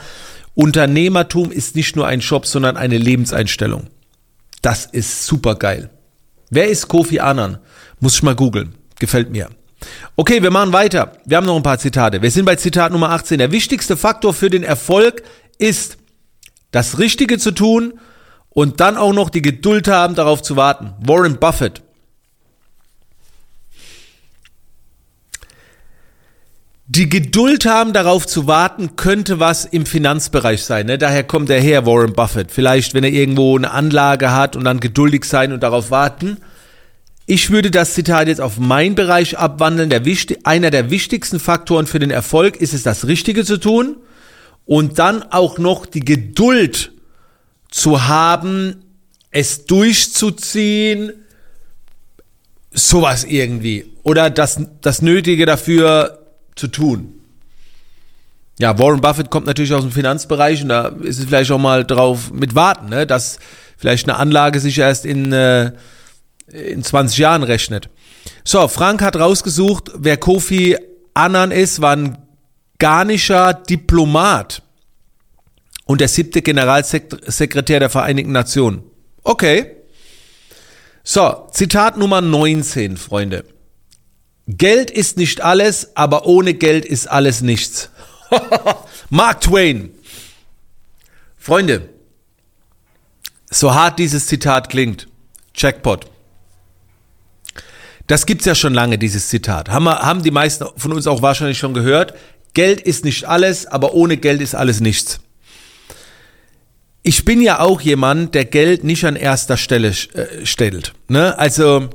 Unternehmertum 0.54 1.52
ist 1.52 1.76
nicht 1.76 1.96
nur 1.96 2.06
ein 2.06 2.20
Job, 2.20 2.46
sondern 2.46 2.76
eine 2.76 2.98
Lebenseinstellung. 2.98 3.88
Das 4.62 4.86
ist 4.86 5.26
super 5.26 5.54
geil. 5.54 5.90
Wer 6.50 6.68
ist 6.68 6.88
Kofi 6.88 7.20
Annan? 7.20 7.58
Muss 8.00 8.14
ich 8.14 8.22
mal 8.22 8.34
googeln. 8.34 8.74
Gefällt 8.98 9.30
mir. 9.30 9.50
Okay, 10.16 10.42
wir 10.42 10.50
machen 10.50 10.72
weiter. 10.72 11.12
Wir 11.24 11.36
haben 11.36 11.46
noch 11.46 11.56
ein 11.56 11.62
paar 11.62 11.78
Zitate. 11.78 12.22
Wir 12.22 12.30
sind 12.30 12.44
bei 12.44 12.56
Zitat 12.56 12.92
Nummer 12.92 13.10
18. 13.10 13.38
Der 13.38 13.52
wichtigste 13.52 13.96
Faktor 13.96 14.32
für 14.32 14.50
den 14.50 14.62
Erfolg 14.62 15.22
ist, 15.58 15.98
das 16.70 16.98
Richtige 16.98 17.38
zu 17.38 17.52
tun 17.52 18.00
und 18.48 18.80
dann 18.80 18.96
auch 18.96 19.12
noch 19.12 19.30
die 19.30 19.42
Geduld 19.42 19.88
haben, 19.88 20.14
darauf 20.14 20.42
zu 20.42 20.56
warten. 20.56 20.94
Warren 21.00 21.38
Buffett. 21.38 21.82
Die 26.88 27.08
Geduld 27.08 27.66
haben, 27.66 27.92
darauf 27.92 28.26
zu 28.26 28.46
warten, 28.46 28.94
könnte 28.94 29.40
was 29.40 29.64
im 29.64 29.86
Finanzbereich 29.86 30.62
sein. 30.62 30.86
Ne? 30.86 30.98
Daher 30.98 31.24
kommt 31.24 31.48
der 31.48 31.60
her, 31.60 31.84
Warren 31.84 32.12
Buffett. 32.12 32.52
Vielleicht, 32.52 32.94
wenn 32.94 33.02
er 33.02 33.10
irgendwo 33.10 33.56
eine 33.56 33.72
Anlage 33.72 34.32
hat 34.32 34.54
und 34.54 34.64
dann 34.64 34.78
geduldig 34.78 35.24
sein 35.24 35.52
und 35.52 35.62
darauf 35.62 35.90
warten. 35.90 36.38
Ich 37.26 37.50
würde 37.50 37.72
das 37.72 37.94
Zitat 37.94 38.28
jetzt 38.28 38.40
auf 38.40 38.58
meinen 38.58 38.94
Bereich 38.94 39.36
abwandeln. 39.36 39.90
Der, 39.90 40.02
einer 40.44 40.70
der 40.70 40.90
wichtigsten 40.90 41.40
Faktoren 41.40 41.88
für 41.88 41.98
den 41.98 42.12
Erfolg 42.12 42.56
ist 42.56 42.72
es, 42.72 42.84
das 42.84 43.08
Richtige 43.08 43.44
zu 43.44 43.56
tun 43.56 43.96
und 44.64 45.00
dann 45.00 45.24
auch 45.24 45.58
noch 45.58 45.86
die 45.86 46.04
Geduld 46.04 46.92
zu 47.68 48.06
haben, 48.06 48.84
es 49.32 49.64
durchzuziehen, 49.64 51.12
sowas 52.70 53.24
irgendwie. 53.24 53.90
Oder 54.04 54.30
das, 54.30 54.60
das 54.82 55.02
Nötige 55.02 55.46
dafür 55.46 56.25
zu 56.56 56.68
tun. 56.68 57.20
Ja, 58.58 58.78
Warren 58.78 59.00
Buffett 59.00 59.30
kommt 59.30 59.46
natürlich 59.46 59.74
aus 59.74 59.82
dem 59.82 59.92
Finanzbereich 59.92 60.62
und 60.62 60.70
da 60.70 60.88
ist 60.88 61.18
es 61.18 61.26
vielleicht 61.26 61.50
auch 61.50 61.58
mal 61.58 61.84
drauf 61.84 62.32
mit 62.32 62.54
warten, 62.54 62.88
ne? 62.88 63.06
dass 63.06 63.38
vielleicht 63.76 64.08
eine 64.08 64.18
Anlage 64.18 64.60
sich 64.60 64.78
erst 64.78 65.04
in, 65.04 65.32
äh, 65.32 65.72
in 66.48 66.82
20 66.82 67.18
Jahren 67.18 67.42
rechnet. 67.42 67.90
So, 68.44 68.66
Frank 68.68 69.02
hat 69.02 69.16
rausgesucht, 69.16 69.92
wer 69.94 70.16
Kofi 70.16 70.76
Annan 71.12 71.50
ist, 71.50 71.82
war 71.82 71.94
ein 71.94 72.18
ghanaischer 72.78 73.54
Diplomat 73.54 74.62
und 75.84 76.00
der 76.00 76.08
siebte 76.08 76.42
Generalsekretär 76.42 77.80
der 77.80 77.90
Vereinigten 77.90 78.32
Nationen. 78.32 78.82
Okay. 79.22 79.76
So, 81.04 81.46
Zitat 81.52 81.96
Nummer 81.96 82.20
19, 82.20 82.96
Freunde. 82.96 83.44
Geld 84.46 84.90
ist 84.90 85.16
nicht 85.16 85.40
alles, 85.40 85.96
aber 85.96 86.26
ohne 86.26 86.54
Geld 86.54 86.84
ist 86.84 87.08
alles 87.08 87.40
nichts. 87.40 87.90
Mark 89.10 89.40
Twain. 89.40 89.90
Freunde, 91.36 91.88
so 93.50 93.74
hart 93.74 93.98
dieses 93.98 94.26
Zitat 94.26 94.68
klingt, 94.68 95.08
Jackpot. 95.54 96.06
Das 98.06 98.26
gibt's 98.26 98.44
ja 98.44 98.54
schon 98.54 98.74
lange, 98.74 98.98
dieses 98.98 99.28
Zitat. 99.28 99.68
Haben, 99.68 99.84
wir, 99.84 100.00
haben 100.00 100.22
die 100.22 100.30
meisten 100.30 100.66
von 100.76 100.92
uns 100.92 101.06
auch 101.06 101.22
wahrscheinlich 101.22 101.58
schon 101.58 101.74
gehört. 101.74 102.14
Geld 102.54 102.80
ist 102.80 103.04
nicht 103.04 103.24
alles, 103.24 103.66
aber 103.66 103.94
ohne 103.94 104.16
Geld 104.16 104.40
ist 104.40 104.54
alles 104.54 104.80
nichts 104.80 105.20
ich 107.06 107.24
bin 107.24 107.40
ja 107.40 107.60
auch 107.60 107.80
jemand, 107.80 108.34
der 108.34 108.44
Geld 108.44 108.82
nicht 108.82 109.04
an 109.04 109.14
erster 109.14 109.56
Stelle 109.56 109.90
äh, 109.90 110.44
stellt. 110.44 110.92
Ne? 111.06 111.38
Also 111.38 111.88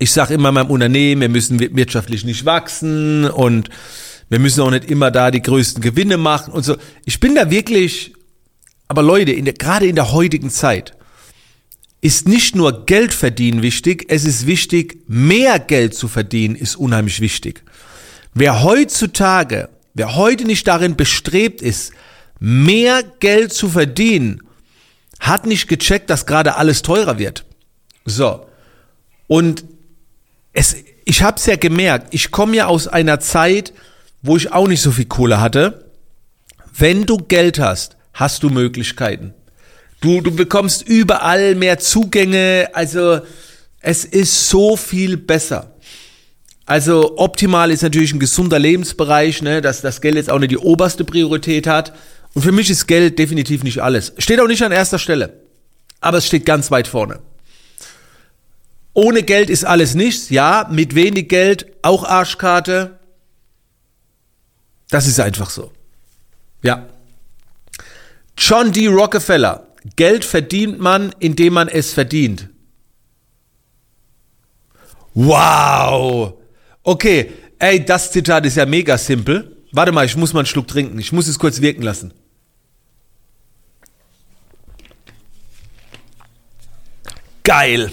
ich 0.00 0.12
sage 0.12 0.32
immer 0.32 0.50
meinem 0.50 0.70
Unternehmen, 0.70 1.20
wir 1.20 1.28
müssen 1.28 1.60
wirtschaftlich 1.60 2.24
nicht 2.24 2.46
wachsen 2.46 3.28
und 3.28 3.68
wir 4.30 4.38
müssen 4.38 4.62
auch 4.62 4.70
nicht 4.70 4.90
immer 4.90 5.10
da 5.10 5.30
die 5.30 5.42
größten 5.42 5.82
Gewinne 5.82 6.16
machen 6.16 6.54
und 6.54 6.64
so. 6.64 6.76
Ich 7.04 7.20
bin 7.20 7.34
da 7.34 7.50
wirklich, 7.50 8.14
aber 8.88 9.02
Leute, 9.02 9.32
in 9.32 9.44
der, 9.44 9.52
gerade 9.52 9.86
in 9.86 9.96
der 9.96 10.12
heutigen 10.12 10.48
Zeit 10.48 10.96
ist 12.00 12.26
nicht 12.26 12.56
nur 12.56 12.86
Geld 12.86 13.12
verdienen 13.12 13.60
wichtig, 13.60 14.06
es 14.08 14.24
ist 14.24 14.46
wichtig, 14.46 15.02
mehr 15.06 15.58
Geld 15.58 15.94
zu 15.94 16.08
verdienen 16.08 16.54
ist 16.54 16.76
unheimlich 16.76 17.20
wichtig. 17.20 17.62
Wer 18.32 18.62
heutzutage, 18.62 19.68
wer 19.92 20.16
heute 20.16 20.46
nicht 20.46 20.66
darin 20.66 20.96
bestrebt 20.96 21.60
ist, 21.60 21.92
mehr 22.38 23.02
Geld 23.02 23.52
zu 23.52 23.68
verdienen, 23.68 24.40
hat 25.18 25.44
nicht 25.44 25.68
gecheckt, 25.68 26.08
dass 26.08 26.24
gerade 26.24 26.56
alles 26.56 26.80
teurer 26.80 27.18
wird. 27.18 27.44
So. 28.06 28.46
Und 29.26 29.64
es, 30.52 30.76
ich 31.04 31.22
habe 31.22 31.36
es 31.36 31.46
ja 31.46 31.56
gemerkt, 31.56 32.14
ich 32.14 32.30
komme 32.30 32.56
ja 32.56 32.66
aus 32.66 32.88
einer 32.88 33.20
Zeit, 33.20 33.72
wo 34.22 34.36
ich 34.36 34.52
auch 34.52 34.68
nicht 34.68 34.82
so 34.82 34.90
viel 34.90 35.06
Kohle 35.06 35.40
hatte. 35.40 35.90
Wenn 36.76 37.06
du 37.06 37.18
Geld 37.18 37.58
hast, 37.58 37.96
hast 38.12 38.42
du 38.42 38.50
Möglichkeiten. 38.50 39.34
Du, 40.00 40.20
du 40.20 40.34
bekommst 40.34 40.86
überall 40.86 41.54
mehr 41.54 41.78
Zugänge, 41.78 42.70
also 42.72 43.20
es 43.80 44.04
ist 44.04 44.48
so 44.48 44.76
viel 44.76 45.16
besser. 45.16 45.74
Also 46.66 47.18
optimal 47.18 47.70
ist 47.70 47.82
natürlich 47.82 48.12
ein 48.12 48.20
gesunder 48.20 48.58
Lebensbereich, 48.58 49.42
ne, 49.42 49.60
dass 49.60 49.80
das 49.80 50.00
Geld 50.00 50.14
jetzt 50.14 50.30
auch 50.30 50.38
nicht 50.38 50.52
die 50.52 50.58
oberste 50.58 51.04
Priorität 51.04 51.66
hat. 51.66 51.92
Und 52.32 52.42
für 52.42 52.52
mich 52.52 52.70
ist 52.70 52.86
Geld 52.86 53.18
definitiv 53.18 53.64
nicht 53.64 53.82
alles. 53.82 54.12
Steht 54.18 54.40
auch 54.40 54.46
nicht 54.46 54.62
an 54.62 54.70
erster 54.70 54.98
Stelle. 54.98 55.40
Aber 56.00 56.18
es 56.18 56.26
steht 56.26 56.46
ganz 56.46 56.70
weit 56.70 56.86
vorne. 56.86 57.18
Ohne 59.00 59.22
Geld 59.22 59.48
ist 59.48 59.64
alles 59.64 59.94
nichts. 59.94 60.28
Ja, 60.28 60.68
mit 60.70 60.94
wenig 60.94 61.30
Geld 61.30 61.72
auch 61.80 62.04
Arschkarte. 62.04 62.98
Das 64.90 65.06
ist 65.06 65.18
einfach 65.18 65.48
so. 65.48 65.72
Ja. 66.60 66.86
John 68.36 68.72
D. 68.72 68.88
Rockefeller. 68.88 69.68
Geld 69.96 70.22
verdient 70.26 70.80
man, 70.80 71.14
indem 71.18 71.54
man 71.54 71.68
es 71.68 71.94
verdient. 71.94 72.50
Wow. 75.14 76.34
Okay. 76.82 77.32
Ey, 77.58 77.82
das 77.82 78.12
Zitat 78.12 78.44
ist 78.44 78.58
ja 78.58 78.66
mega 78.66 78.98
simpel. 78.98 79.56
Warte 79.72 79.92
mal, 79.92 80.04
ich 80.04 80.16
muss 80.16 80.34
mal 80.34 80.40
einen 80.40 80.46
Schluck 80.46 80.68
trinken. 80.68 80.98
Ich 80.98 81.10
muss 81.10 81.26
es 81.26 81.38
kurz 81.38 81.62
wirken 81.62 81.80
lassen. 81.80 82.12
Geil. 87.44 87.90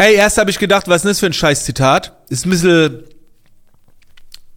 Ey, 0.00 0.14
erst 0.14 0.38
habe 0.38 0.48
ich 0.48 0.60
gedacht, 0.60 0.86
was 0.86 0.98
ist 0.98 1.02
denn 1.02 1.10
das 1.10 1.18
für 1.18 1.26
ein 1.26 1.32
scheiß 1.32 1.64
Zitat? 1.64 2.16
Ist 2.28 2.46
ein 2.46 2.50
bisschen 2.50 3.02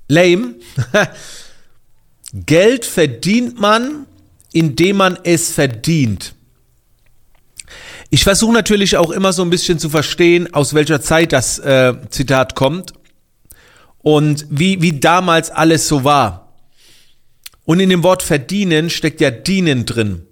lame. 0.07 0.53
Geld 2.33 2.85
verdient 2.85 3.59
man, 3.59 4.05
indem 4.53 4.97
man 4.97 5.17
es 5.23 5.51
verdient. 5.51 6.35
Ich 8.11 8.23
versuche 8.23 8.53
natürlich 8.53 8.97
auch 8.97 9.09
immer 9.09 9.33
so 9.33 9.41
ein 9.41 9.49
bisschen 9.49 9.79
zu 9.79 9.89
verstehen, 9.89 10.53
aus 10.53 10.75
welcher 10.75 11.01
Zeit 11.01 11.33
das 11.33 11.57
äh, 11.57 11.95
Zitat 12.11 12.53
kommt 12.53 12.93
und 13.97 14.45
wie, 14.51 14.83
wie 14.83 14.99
damals 14.99 15.49
alles 15.49 15.87
so 15.87 16.03
war. 16.03 16.53
Und 17.65 17.79
in 17.79 17.89
dem 17.89 18.03
Wort 18.03 18.21
verdienen 18.21 18.91
steckt 18.91 19.19
ja 19.21 19.31
dienen 19.31 19.87
drin. 19.87 20.27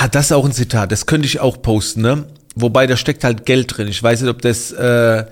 Ah, 0.00 0.06
das 0.06 0.26
ist 0.26 0.32
auch 0.32 0.44
ein 0.44 0.52
Zitat, 0.52 0.92
das 0.92 1.06
könnte 1.06 1.26
ich 1.26 1.40
auch 1.40 1.60
posten, 1.60 2.02
ne? 2.02 2.28
Wobei 2.54 2.86
da 2.86 2.96
steckt 2.96 3.24
halt 3.24 3.44
Geld 3.46 3.76
drin. 3.76 3.88
Ich 3.88 4.00
weiß 4.00 4.20
nicht, 4.20 4.30
ob 4.30 4.40
das, 4.42 4.70
äh, 4.70 5.24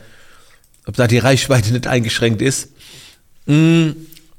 ob 0.86 0.96
da 0.96 1.06
die 1.06 1.18
Reichweite 1.18 1.72
nicht 1.72 1.86
eingeschränkt 1.86 2.42
ist. 2.42 2.70
Mm, 3.46 3.90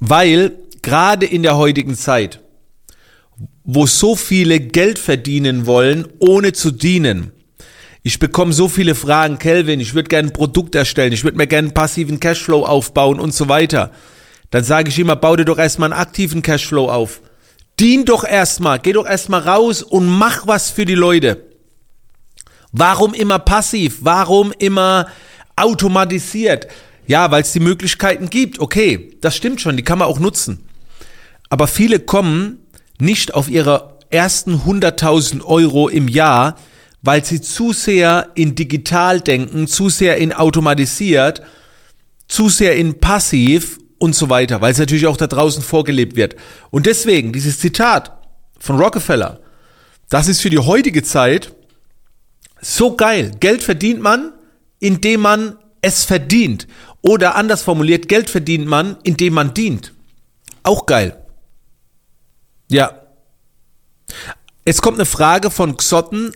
weil 0.01 0.51
gerade 0.81 1.25
in 1.25 1.43
der 1.43 1.55
heutigen 1.55 1.95
Zeit, 1.95 2.41
wo 3.63 3.85
so 3.85 4.17
viele 4.17 4.59
Geld 4.59 4.99
verdienen 4.99 5.65
wollen, 5.65 6.05
ohne 6.19 6.51
zu 6.51 6.71
dienen, 6.71 7.31
ich 8.03 8.19
bekomme 8.19 8.51
so 8.51 8.67
viele 8.67 8.95
Fragen, 8.95 9.39
Kelvin, 9.39 9.79
ich 9.79 9.93
würde 9.93 10.09
gerne 10.09 10.27
ein 10.27 10.33
Produkt 10.33 10.75
erstellen, 10.75 11.13
ich 11.13 11.23
würde 11.23 11.37
mir 11.37 11.47
gerne 11.47 11.69
einen 11.69 11.73
passiven 11.73 12.19
Cashflow 12.19 12.65
aufbauen 12.65 13.21
und 13.21 13.33
so 13.33 13.47
weiter. 13.47 13.91
Dann 14.51 14.65
sage 14.65 14.89
ich 14.89 14.99
immer, 14.99 15.15
bau 15.15 15.37
dir 15.37 15.45
doch 15.45 15.57
erstmal 15.57 15.93
einen 15.93 16.01
aktiven 16.01 16.41
Cashflow 16.41 16.89
auf. 16.91 17.21
Dien 17.79 18.05
doch 18.05 18.23
erstmal, 18.23 18.79
geh 18.79 18.93
doch 18.93 19.05
erstmal 19.05 19.41
raus 19.41 19.83
und 19.83 20.07
mach 20.07 20.47
was 20.47 20.71
für 20.71 20.85
die 20.85 20.95
Leute. 20.95 21.45
Warum 22.71 23.13
immer 23.13 23.39
passiv? 23.39 23.99
Warum 24.01 24.51
immer 24.57 25.07
automatisiert? 25.55 26.67
Ja, 27.05 27.31
weil 27.31 27.43
es 27.43 27.53
die 27.53 27.59
Möglichkeiten 27.59 28.29
gibt. 28.29 28.59
Okay, 28.59 29.17
das 29.21 29.35
stimmt 29.35 29.61
schon, 29.61 29.77
die 29.77 29.83
kann 29.83 29.99
man 29.99 30.07
auch 30.07 30.19
nutzen. 30.19 30.67
Aber 31.49 31.67
viele 31.67 31.99
kommen 31.99 32.59
nicht 32.99 33.33
auf 33.33 33.47
ihre 33.47 33.97
ersten 34.09 34.61
100.000 34.61 35.43
Euro 35.43 35.87
im 35.87 36.07
Jahr, 36.07 36.57
weil 37.01 37.23
sie 37.23 37.41
zu 37.41 37.73
sehr 37.73 38.31
in 38.35 38.55
digital 38.55 39.21
denken, 39.21 39.67
zu 39.67 39.89
sehr 39.89 40.17
in 40.17 40.33
automatisiert, 40.33 41.41
zu 42.27 42.49
sehr 42.49 42.75
in 42.75 42.99
passiv 42.99 43.79
und 43.99 44.15
so 44.15 44.29
weiter, 44.29 44.61
weil 44.61 44.71
es 44.71 44.77
natürlich 44.77 45.07
auch 45.07 45.17
da 45.17 45.27
draußen 45.27 45.63
vorgelebt 45.63 46.15
wird. 46.15 46.35
Und 46.69 46.85
deswegen, 46.85 47.33
dieses 47.33 47.59
Zitat 47.59 48.11
von 48.59 48.79
Rockefeller, 48.79 49.39
das 50.09 50.27
ist 50.27 50.41
für 50.41 50.49
die 50.49 50.59
heutige 50.59 51.03
Zeit 51.03 51.53
so 52.61 52.95
geil. 52.95 53.31
Geld 53.39 53.63
verdient 53.63 54.01
man, 54.01 54.33
indem 54.79 55.21
man 55.21 55.57
es 55.81 56.05
verdient. 56.05 56.67
Oder 57.01 57.35
anders 57.35 57.61
formuliert, 57.61 58.07
Geld 58.09 58.29
verdient 58.29 58.67
man, 58.67 58.97
indem 59.03 59.33
man 59.33 59.53
dient. 59.53 59.93
Auch 60.63 60.85
geil. 60.85 61.17
Ja. 62.69 63.01
Jetzt 64.65 64.81
kommt 64.81 64.97
eine 64.97 65.05
Frage 65.05 65.51
von 65.51 65.77
Xotten. 65.77 66.33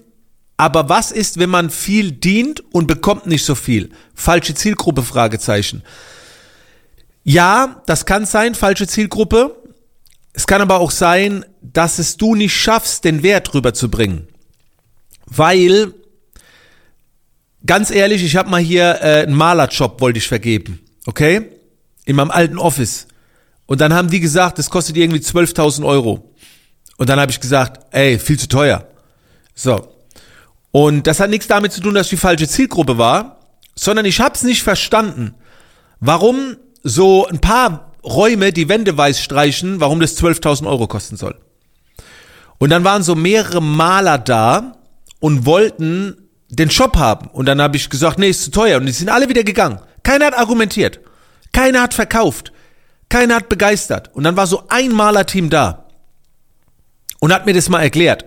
Aber 0.58 0.89
was 0.89 1.12
ist, 1.12 1.39
wenn 1.39 1.50
man 1.50 1.71
viel 1.71 2.12
dient 2.12 2.63
und 2.71 2.86
bekommt 2.86 3.26
nicht 3.26 3.43
so 3.43 3.56
viel? 3.56 3.89
Falsche 4.13 4.54
Zielgruppe, 4.54 5.02
Fragezeichen. 5.02 5.82
Ja, 7.23 7.81
das 7.86 8.05
kann 8.05 8.25
sein, 8.25 8.55
falsche 8.55 8.88
Zielgruppe. 8.88 9.55
Es 10.34 10.47
kann 10.47 10.62
aber 10.62 10.79
auch 10.79 10.91
sein, 10.91 11.45
dass 11.62 11.99
es 11.99 12.17
du 12.17 12.36
nicht 12.36 12.55
schaffst, 12.55 13.03
den 13.03 13.21
Wert 13.21 13.53
rüberzubringen. 13.53 14.27
Weil 15.25 15.93
ganz 17.65 17.91
ehrlich, 17.91 18.23
ich 18.23 18.36
habe 18.36 18.49
mal 18.49 18.62
hier 18.62 18.99
äh, 19.01 19.23
einen 19.23 19.36
Malerjob 19.36 20.01
wollte 20.01 20.17
ich 20.17 20.27
vergeben, 20.27 20.79
okay? 21.05 21.49
In 22.05 22.15
meinem 22.15 22.31
alten 22.31 22.57
Office. 22.57 23.07
Und 23.65 23.81
dann 23.81 23.93
haben 23.93 24.10
die 24.10 24.19
gesagt, 24.19 24.57
das 24.57 24.69
kostet 24.69 24.97
irgendwie 24.97 25.19
12.000 25.19 25.86
Euro. 25.86 26.34
Und 26.97 27.10
dann 27.10 27.19
habe 27.19 27.31
ich 27.31 27.39
gesagt, 27.39 27.86
ey, 27.91 28.19
viel 28.19 28.38
zu 28.38 28.47
teuer. 28.47 28.88
So. 29.55 29.95
Und 30.71 31.07
das 31.07 31.19
hat 31.19 31.29
nichts 31.29 31.47
damit 31.47 31.71
zu 31.71 31.81
tun, 31.81 31.93
dass 31.93 32.07
ich 32.07 32.12
die 32.12 32.17
falsche 32.17 32.47
Zielgruppe 32.47 32.97
war, 32.97 33.39
sondern 33.75 34.05
ich 34.05 34.19
habe 34.19 34.36
es 34.36 34.43
nicht 34.43 34.63
verstanden, 34.63 35.34
warum 35.99 36.57
so 36.84 37.28
ein 37.28 37.39
paar 37.39 37.91
Räume 38.04 38.52
die 38.52 38.70
Wände 38.70 38.98
weiß 38.98 39.22
streichen, 39.22 39.80
warum 39.80 40.00
das 40.00 40.17
12.000 40.22 40.67
Euro 40.67 40.88
kosten 40.88 41.17
soll. 41.17 41.36
Und 42.58 42.70
dann 42.70 42.84
waren 42.84 43.04
so 43.04 43.15
mehrere 43.15 43.62
Maler 43.62 44.17
da 44.17 44.78
und 45.20 45.46
wollten 45.46 46.30
den 46.50 46.70
Shop 46.70 46.98
haben. 46.98 47.28
Und 47.28 47.46
dann 47.46 47.62
habe 47.62 47.78
ich 47.78 47.89
gesagt, 47.89 48.20
nee, 48.20 48.30
ist 48.30 48.44
zu 48.44 48.52
teuer. 48.52 48.78
Und 48.80 48.86
die 48.86 48.91
sind 48.91 49.10
alle 49.10 49.30
wieder 49.30 49.44
gegangen. 49.44 49.80
Keiner 50.04 50.28
hat 50.28 50.38
argumentiert. 50.38 51.00
Keiner 51.54 51.82
hat 51.82 51.94
verkauft. 51.94 52.52
Keiner 53.10 53.36
hat 53.36 53.50
begeistert. 53.50 54.13
Und 54.13 54.24
dann 54.24 54.38
war 54.38 54.48
so 54.48 54.63
ein 54.70 54.91
Malerteam 54.91 55.50
da 55.50 55.86
und 57.20 57.34
hat 57.34 57.46
mir 57.46 57.54
das 57.54 57.70
mal 57.70 57.82
erklärt. 57.82 58.26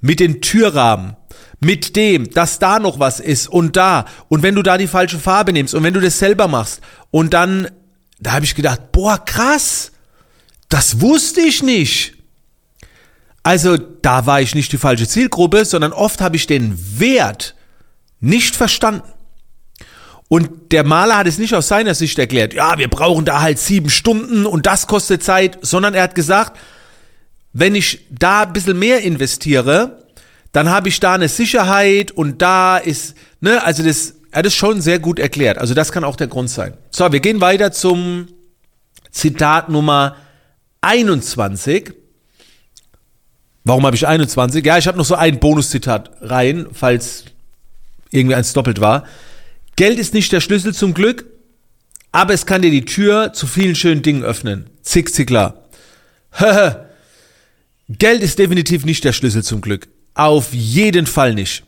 Mit 0.00 0.18
den 0.18 0.40
Türrahmen, 0.40 1.16
mit 1.60 1.94
dem, 1.94 2.30
dass 2.30 2.58
da 2.58 2.78
noch 2.78 2.98
was 2.98 3.20
ist 3.20 3.48
und 3.48 3.76
da. 3.76 4.06
Und 4.28 4.42
wenn 4.42 4.54
du 4.54 4.62
da 4.62 4.78
die 4.78 4.86
falsche 4.86 5.18
Farbe 5.18 5.52
nimmst 5.52 5.74
und 5.74 5.82
wenn 5.82 5.94
du 5.94 6.00
das 6.00 6.18
selber 6.18 6.48
machst 6.48 6.80
und 7.10 7.34
dann, 7.34 7.68
da 8.20 8.32
habe 8.32 8.44
ich 8.44 8.54
gedacht, 8.54 8.92
boah, 8.92 9.18
krass, 9.24 9.92
das 10.68 11.00
wusste 11.00 11.40
ich 11.40 11.62
nicht. 11.62 12.14
Also 13.42 13.76
da 13.76 14.26
war 14.26 14.40
ich 14.40 14.54
nicht 14.54 14.72
die 14.72 14.78
falsche 14.78 15.08
Zielgruppe, 15.08 15.64
sondern 15.64 15.92
oft 15.92 16.20
habe 16.20 16.36
ich 16.36 16.46
den 16.46 17.00
Wert 17.00 17.54
nicht 18.20 18.54
verstanden. 18.54 19.08
Und 20.28 20.70
der 20.70 20.84
Maler 20.84 21.16
hat 21.16 21.26
es 21.26 21.38
nicht 21.38 21.54
aus 21.54 21.66
seiner 21.66 21.94
Sicht 21.94 22.18
erklärt, 22.18 22.54
ja, 22.54 22.78
wir 22.78 22.88
brauchen 22.88 23.24
da 23.24 23.40
halt 23.40 23.58
sieben 23.58 23.90
Stunden 23.90 24.46
und 24.46 24.66
das 24.66 24.86
kostet 24.86 25.24
Zeit, 25.24 25.58
sondern 25.62 25.94
er 25.94 26.04
hat 26.04 26.14
gesagt, 26.14 26.56
wenn 27.52 27.74
ich 27.74 28.06
da 28.10 28.42
ein 28.42 28.52
bisschen 28.52 28.78
mehr 28.78 29.00
investiere, 29.00 30.04
dann 30.52 30.70
habe 30.70 30.88
ich 30.88 31.00
da 31.00 31.14
eine 31.14 31.28
Sicherheit 31.28 32.12
und 32.12 32.42
da 32.42 32.76
ist, 32.76 33.16
ne, 33.40 33.64
also 33.64 33.82
das, 33.82 34.14
er 34.30 34.38
hat 34.40 34.46
es 34.46 34.54
schon 34.54 34.80
sehr 34.80 34.98
gut 34.98 35.18
erklärt. 35.18 35.58
Also 35.58 35.74
das 35.74 35.92
kann 35.92 36.04
auch 36.04 36.16
der 36.16 36.28
Grund 36.28 36.50
sein. 36.50 36.74
So, 36.90 37.10
wir 37.10 37.20
gehen 37.20 37.40
weiter 37.40 37.72
zum 37.72 38.28
Zitat 39.10 39.68
Nummer 39.68 40.16
21. 40.82 41.92
Warum 43.64 43.84
habe 43.84 43.96
ich 43.96 44.06
21? 44.06 44.64
Ja, 44.64 44.78
ich 44.78 44.86
habe 44.86 44.98
noch 44.98 45.04
so 45.04 45.16
ein 45.16 45.38
Bonuszitat 45.38 46.10
rein, 46.20 46.66
falls 46.72 47.24
irgendwie 48.10 48.34
eins 48.34 48.52
doppelt 48.52 48.80
war. 48.80 49.04
Geld 49.76 49.98
ist 49.98 50.14
nicht 50.14 50.32
der 50.32 50.40
Schlüssel 50.40 50.74
zum 50.74 50.94
Glück, 50.94 51.26
aber 52.12 52.34
es 52.34 52.46
kann 52.46 52.62
dir 52.62 52.70
die 52.70 52.84
Tür 52.84 53.32
zu 53.32 53.46
vielen 53.46 53.74
schönen 53.74 54.02
Dingen 54.02 54.22
öffnen. 54.22 54.70
Zick, 54.82 55.12
zickler. 55.12 55.64
Geld 57.88 58.22
ist 58.22 58.38
definitiv 58.38 58.84
nicht 58.84 59.04
der 59.04 59.12
Schlüssel 59.12 59.42
zum 59.42 59.60
Glück. 59.60 59.88
Auf 60.14 60.52
jeden 60.52 61.06
Fall 61.06 61.34
nicht. 61.34 61.64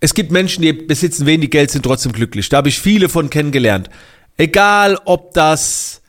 Es 0.00 0.14
gibt 0.14 0.30
Menschen, 0.30 0.62
die 0.62 0.72
besitzen 0.72 1.26
wenig 1.26 1.50
Geld, 1.50 1.70
sind 1.70 1.84
trotzdem 1.84 2.12
glücklich. 2.12 2.48
Da 2.48 2.58
habe 2.58 2.68
ich 2.68 2.78
viele 2.78 3.08
von 3.08 3.30
kennengelernt. 3.30 3.88
Egal, 4.36 4.98
ob 5.04 5.32
das 5.32 6.02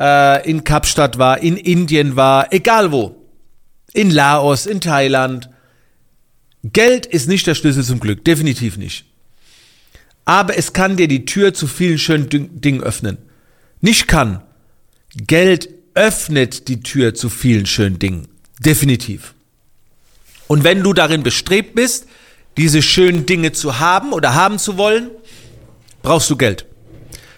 äh, 0.00 0.48
in 0.48 0.64
Kapstadt 0.64 1.18
war, 1.18 1.40
in 1.42 1.56
Indien 1.56 2.16
war, 2.16 2.52
egal 2.52 2.92
wo. 2.92 3.16
In 3.92 4.10
Laos, 4.10 4.66
in 4.66 4.80
Thailand. 4.80 5.50
Geld 6.62 7.06
ist 7.06 7.28
nicht 7.28 7.46
der 7.46 7.54
Schlüssel 7.54 7.84
zum 7.84 8.00
Glück, 8.00 8.24
definitiv 8.24 8.76
nicht. 8.76 9.04
Aber 10.24 10.56
es 10.56 10.72
kann 10.72 10.96
dir 10.96 11.08
die 11.08 11.24
Tür 11.24 11.54
zu 11.54 11.66
vielen 11.66 11.98
schönen 11.98 12.28
Dingen 12.28 12.82
öffnen. 12.82 13.18
Nicht 13.80 14.08
kann. 14.08 14.42
Geld 15.14 15.68
öffnet 15.94 16.68
die 16.68 16.82
Tür 16.82 17.14
zu 17.14 17.30
vielen 17.30 17.66
schönen 17.66 17.98
Dingen. 17.98 18.28
Definitiv. 18.60 19.34
Und 20.46 20.64
wenn 20.64 20.82
du 20.82 20.92
darin 20.92 21.22
bestrebt 21.22 21.74
bist, 21.74 22.06
diese 22.58 22.82
schönen 22.82 23.24
Dinge 23.24 23.52
zu 23.52 23.78
haben 23.78 24.12
oder 24.12 24.34
haben 24.34 24.58
zu 24.58 24.76
wollen, 24.76 25.10
brauchst 26.02 26.28
du 26.28 26.36
Geld. 26.36 26.66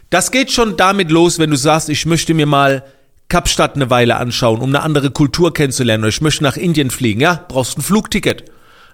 Das 0.09 0.33
geht 0.33 0.51
schon 0.51 0.77
damit 0.77 1.11
los, 1.11 1.39
wenn 1.39 1.51
du 1.51 1.57
sagst, 1.57 1.89
ich 1.89 2.07
möchte 2.07 2.35
mir 2.35 2.47
mal 2.47 2.85
Kapstadt 3.29 3.77
eine 3.77 3.91
Weile 3.91 4.17
anschauen, 4.17 4.61
um 4.61 4.71
eine 4.71 4.83
andere 4.83 5.11
Kultur 5.11 5.55
kennenzulernen, 5.55 6.03
oder 6.03 6.09
ich 6.09 6.21
möchte 6.21 6.43
nach 6.43 6.57
Indien 6.57 6.91
fliegen, 6.91 7.21
ja, 7.21 7.45
brauchst 7.49 7.79
ein 7.79 7.83
Flugticket. 7.83 8.45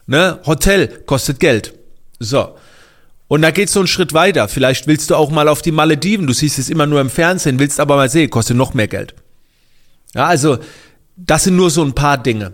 Ne? 0.06 0.40
Hotel 0.44 0.88
kostet 1.06 1.40
Geld. 1.40 1.74
So. 2.18 2.56
Und 3.28 3.42
da 3.42 3.50
geht's 3.50 3.72
so 3.72 3.80
einen 3.80 3.88
Schritt 3.88 4.12
weiter. 4.12 4.48
Vielleicht 4.48 4.86
willst 4.86 5.10
du 5.10 5.16
auch 5.16 5.30
mal 5.30 5.48
auf 5.48 5.62
die 5.62 5.72
Malediven. 5.72 6.26
Du 6.26 6.32
siehst 6.32 6.58
es 6.58 6.68
immer 6.68 6.86
nur 6.86 7.00
im 7.00 7.10
Fernsehen, 7.10 7.58
willst 7.58 7.80
aber 7.80 7.96
mal 7.96 8.10
sehen, 8.10 8.30
kostet 8.30 8.56
noch 8.56 8.74
mehr 8.74 8.88
Geld. 8.88 9.14
Ja, 10.14 10.26
also, 10.26 10.58
das 11.16 11.44
sind 11.44 11.56
nur 11.56 11.70
so 11.70 11.82
ein 11.82 11.94
paar 11.94 12.18
Dinge. 12.18 12.52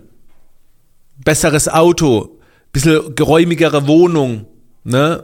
Besseres 1.23 1.67
Auto, 1.67 2.39
bisschen 2.73 3.15
geräumigere 3.15 3.87
Wohnung, 3.87 4.47
ne? 4.83 5.23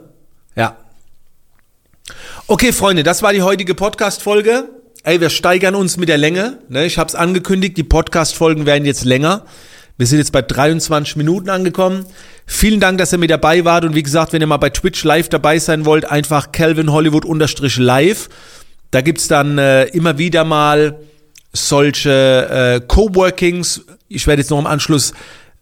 Ja. 0.56 0.76
Okay, 2.46 2.72
Freunde, 2.72 3.02
das 3.02 3.22
war 3.22 3.32
die 3.32 3.42
heutige 3.42 3.74
Podcast-Folge. 3.74 4.70
Ey, 5.02 5.20
wir 5.20 5.30
steigern 5.30 5.74
uns 5.74 5.96
mit 5.96 6.08
der 6.08 6.18
Länge. 6.18 6.58
Ne? 6.68 6.84
Ich 6.86 6.98
habe 6.98 7.08
es 7.08 7.14
angekündigt, 7.14 7.76
die 7.76 7.82
Podcast-Folgen 7.82 8.66
werden 8.66 8.84
jetzt 8.84 9.04
länger. 9.04 9.44
Wir 9.96 10.06
sind 10.06 10.18
jetzt 10.18 10.32
bei 10.32 10.42
23 10.42 11.16
Minuten 11.16 11.50
angekommen. 11.50 12.06
Vielen 12.46 12.80
Dank, 12.80 12.98
dass 12.98 13.12
ihr 13.12 13.18
mit 13.18 13.30
dabei 13.30 13.64
wart. 13.64 13.84
Und 13.84 13.94
wie 13.94 14.02
gesagt, 14.02 14.32
wenn 14.32 14.40
ihr 14.40 14.46
mal 14.46 14.56
bei 14.56 14.70
Twitch 14.70 15.04
live 15.04 15.28
dabei 15.28 15.58
sein 15.58 15.84
wollt, 15.84 16.04
einfach 16.04 16.52
Calvin 16.52 16.92
Hollywood 16.92 17.24
live. 17.78 18.28
Da 18.90 19.00
gibt's 19.00 19.28
dann 19.28 19.58
äh, 19.58 19.84
immer 19.86 20.18
wieder 20.18 20.44
mal 20.44 21.00
solche 21.52 22.80
äh, 22.80 22.86
Coworkings. 22.86 23.84
Ich 24.08 24.26
werde 24.26 24.42
jetzt 24.42 24.50
noch 24.50 24.58
im 24.58 24.66
Anschluss 24.66 25.12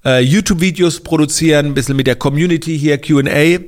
äh, 0.05 0.21
YouTube-Videos 0.21 1.01
produzieren, 1.01 1.67
ein 1.67 1.75
bisschen 1.75 1.97
mit 1.97 2.07
der 2.07 2.17
Community 2.17 2.79
hier, 2.79 2.99
QA. 2.99 3.59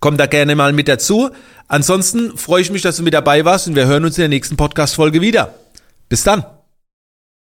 Kommt 0.00 0.18
da 0.18 0.26
gerne 0.26 0.56
mal 0.56 0.72
mit 0.72 0.88
dazu. 0.88 1.30
Ansonsten 1.68 2.36
freue 2.36 2.62
ich 2.62 2.70
mich, 2.70 2.82
dass 2.82 2.96
du 2.96 3.02
mit 3.02 3.14
dabei 3.14 3.44
warst 3.44 3.68
und 3.68 3.76
wir 3.76 3.86
hören 3.86 4.04
uns 4.04 4.18
in 4.18 4.22
der 4.22 4.28
nächsten 4.28 4.56
Podcast-Folge 4.56 5.20
wieder. 5.20 5.54
Bis 6.08 6.24
dann. 6.24 6.61